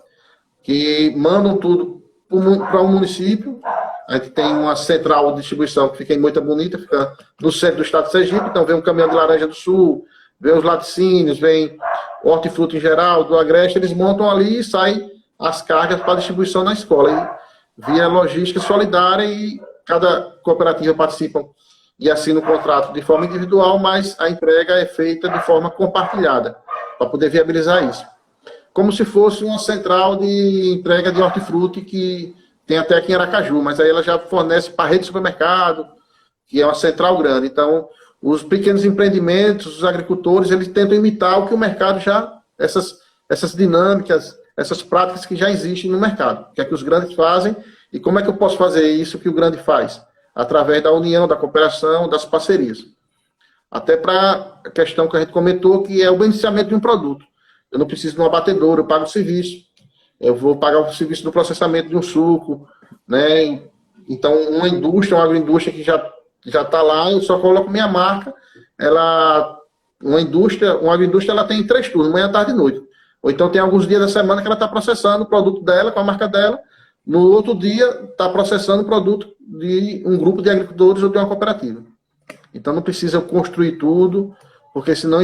[0.63, 3.59] que mandam tudo para um município.
[4.07, 7.77] A gente tem uma central de distribuição que fica em Moita Bonita, fica no centro
[7.77, 10.05] do estado de Sergipe, então vem um caminhão de laranja do sul,
[10.39, 11.77] vem os laticínios, vem
[12.23, 16.73] hortifruti em geral, do agreste, eles montam ali e saem as cargas para distribuição na
[16.73, 17.37] escola.
[17.77, 21.43] E via logística solidária e cada cooperativa participa
[21.99, 26.57] e assina o contrato de forma individual, mas a entrega é feita de forma compartilhada
[26.99, 28.05] para poder viabilizar isso.
[28.73, 32.35] Como se fosse uma central de entrega de hortifruti que
[32.67, 35.87] tem até aqui em Aracaju, mas aí ela já fornece para rede de supermercado,
[36.45, 37.47] que é uma central grande.
[37.47, 37.87] Então,
[38.21, 43.55] os pequenos empreendimentos, os agricultores, eles tentam imitar o que o mercado já, essas, essas
[43.55, 46.47] dinâmicas, essas práticas que já existem no mercado.
[46.51, 47.55] O que é que os grandes fazem
[47.93, 50.01] e como é que eu posso fazer isso que o grande faz?
[50.35, 52.85] Através da união, da cooperação, das parcerias.
[53.71, 57.25] Até para a questão que a gente comentou, que é o beneficiamento de um produto.
[57.71, 59.63] Eu não preciso de um abatedor, eu pago o serviço.
[60.19, 62.67] Eu vou pagar o serviço do processamento de um suco,
[63.07, 63.61] né?
[64.07, 65.97] Então, uma indústria, uma agroindústria que já
[66.45, 68.33] já está lá, eu só coloco minha marca.
[68.79, 69.57] Ela,
[70.01, 72.81] uma indústria, uma agroindústria, ela tem três turnos, manhã, tarde e noite.
[73.21, 75.99] Ou então tem alguns dias da semana que ela está processando o produto dela, com
[75.99, 76.59] a marca dela.
[77.05, 81.27] No outro dia, está processando o produto de um grupo de agricultores ou de uma
[81.27, 81.83] cooperativa.
[82.53, 84.35] Então não precisa construir tudo,
[84.73, 85.19] porque senão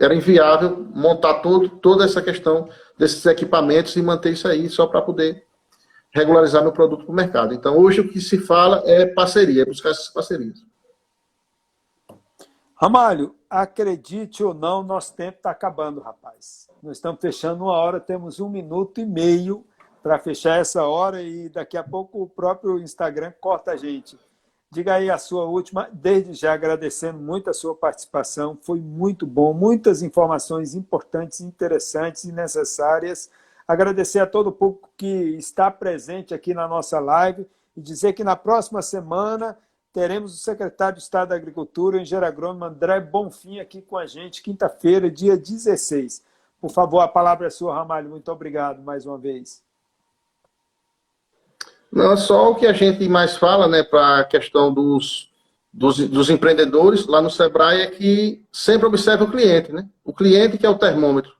[0.00, 2.68] era inviável montar todo, toda essa questão
[2.98, 5.44] desses equipamentos e manter isso aí só para poder
[6.14, 7.54] regularizar meu produto para o mercado.
[7.54, 10.64] Então hoje o que se fala é parceria, é buscar essas parcerias.
[12.76, 16.68] Ramalho, acredite ou não, nosso tempo está acabando, rapaz.
[16.82, 19.64] Nós estamos fechando uma hora, temos um minuto e meio
[20.02, 24.18] para fechar essa hora e daqui a pouco o próprio Instagram corta a gente.
[24.72, 29.52] Diga aí a sua última, desde já agradecendo muito a sua participação, foi muito bom,
[29.52, 33.30] muitas informações importantes, interessantes e necessárias.
[33.68, 37.46] Agradecer a todo o público que está presente aqui na nossa live
[37.76, 39.58] e dizer que na próxima semana
[39.92, 44.06] teremos o secretário de Estado da Agricultura, o engenheiro agrônomo André Bonfim, aqui com a
[44.06, 46.24] gente, quinta-feira, dia 16.
[46.58, 48.08] Por favor, a palavra é sua, Ramalho.
[48.08, 49.62] Muito obrigado mais uma vez.
[51.92, 55.28] Não, só o que a gente mais fala, né, para a questão dos,
[55.70, 59.86] dos, dos, empreendedores lá no Sebrae é que sempre observe o cliente, né?
[60.02, 61.32] O cliente que é o termômetro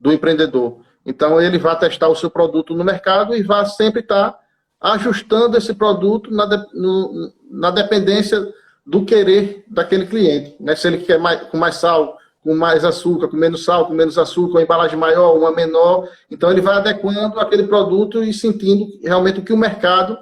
[0.00, 0.78] do empreendedor.
[1.04, 4.40] Então, ele vai testar o seu produto no mercado e vai sempre estar tá
[4.80, 8.46] ajustando esse produto na, de, no, na dependência
[8.86, 10.54] do querer daquele cliente.
[10.60, 10.76] Né?
[10.76, 14.16] Se ele quer mais, com mais sal, com mais açúcar, com menos sal, com menos
[14.16, 16.08] açúcar, uma embalagem maior, uma menor.
[16.30, 20.18] Então ele vai adequando aquele produto e sentindo realmente o que o mercado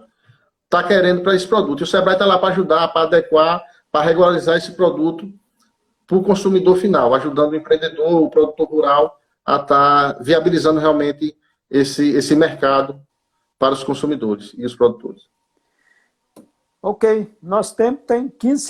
[0.64, 1.81] está querendo para esse produto.
[1.81, 5.33] E o Sebrae está lá para ajudar, para adequar, para regularizar esse produto
[6.07, 11.37] para o consumidor final, ajudando o empreendedor, o produtor rural a estar tá viabilizando realmente
[11.71, 13.01] esse, esse mercado
[13.59, 15.23] para os consumidores e os produtores.
[16.83, 18.66] Ok, nosso tempo tem 15 segundos.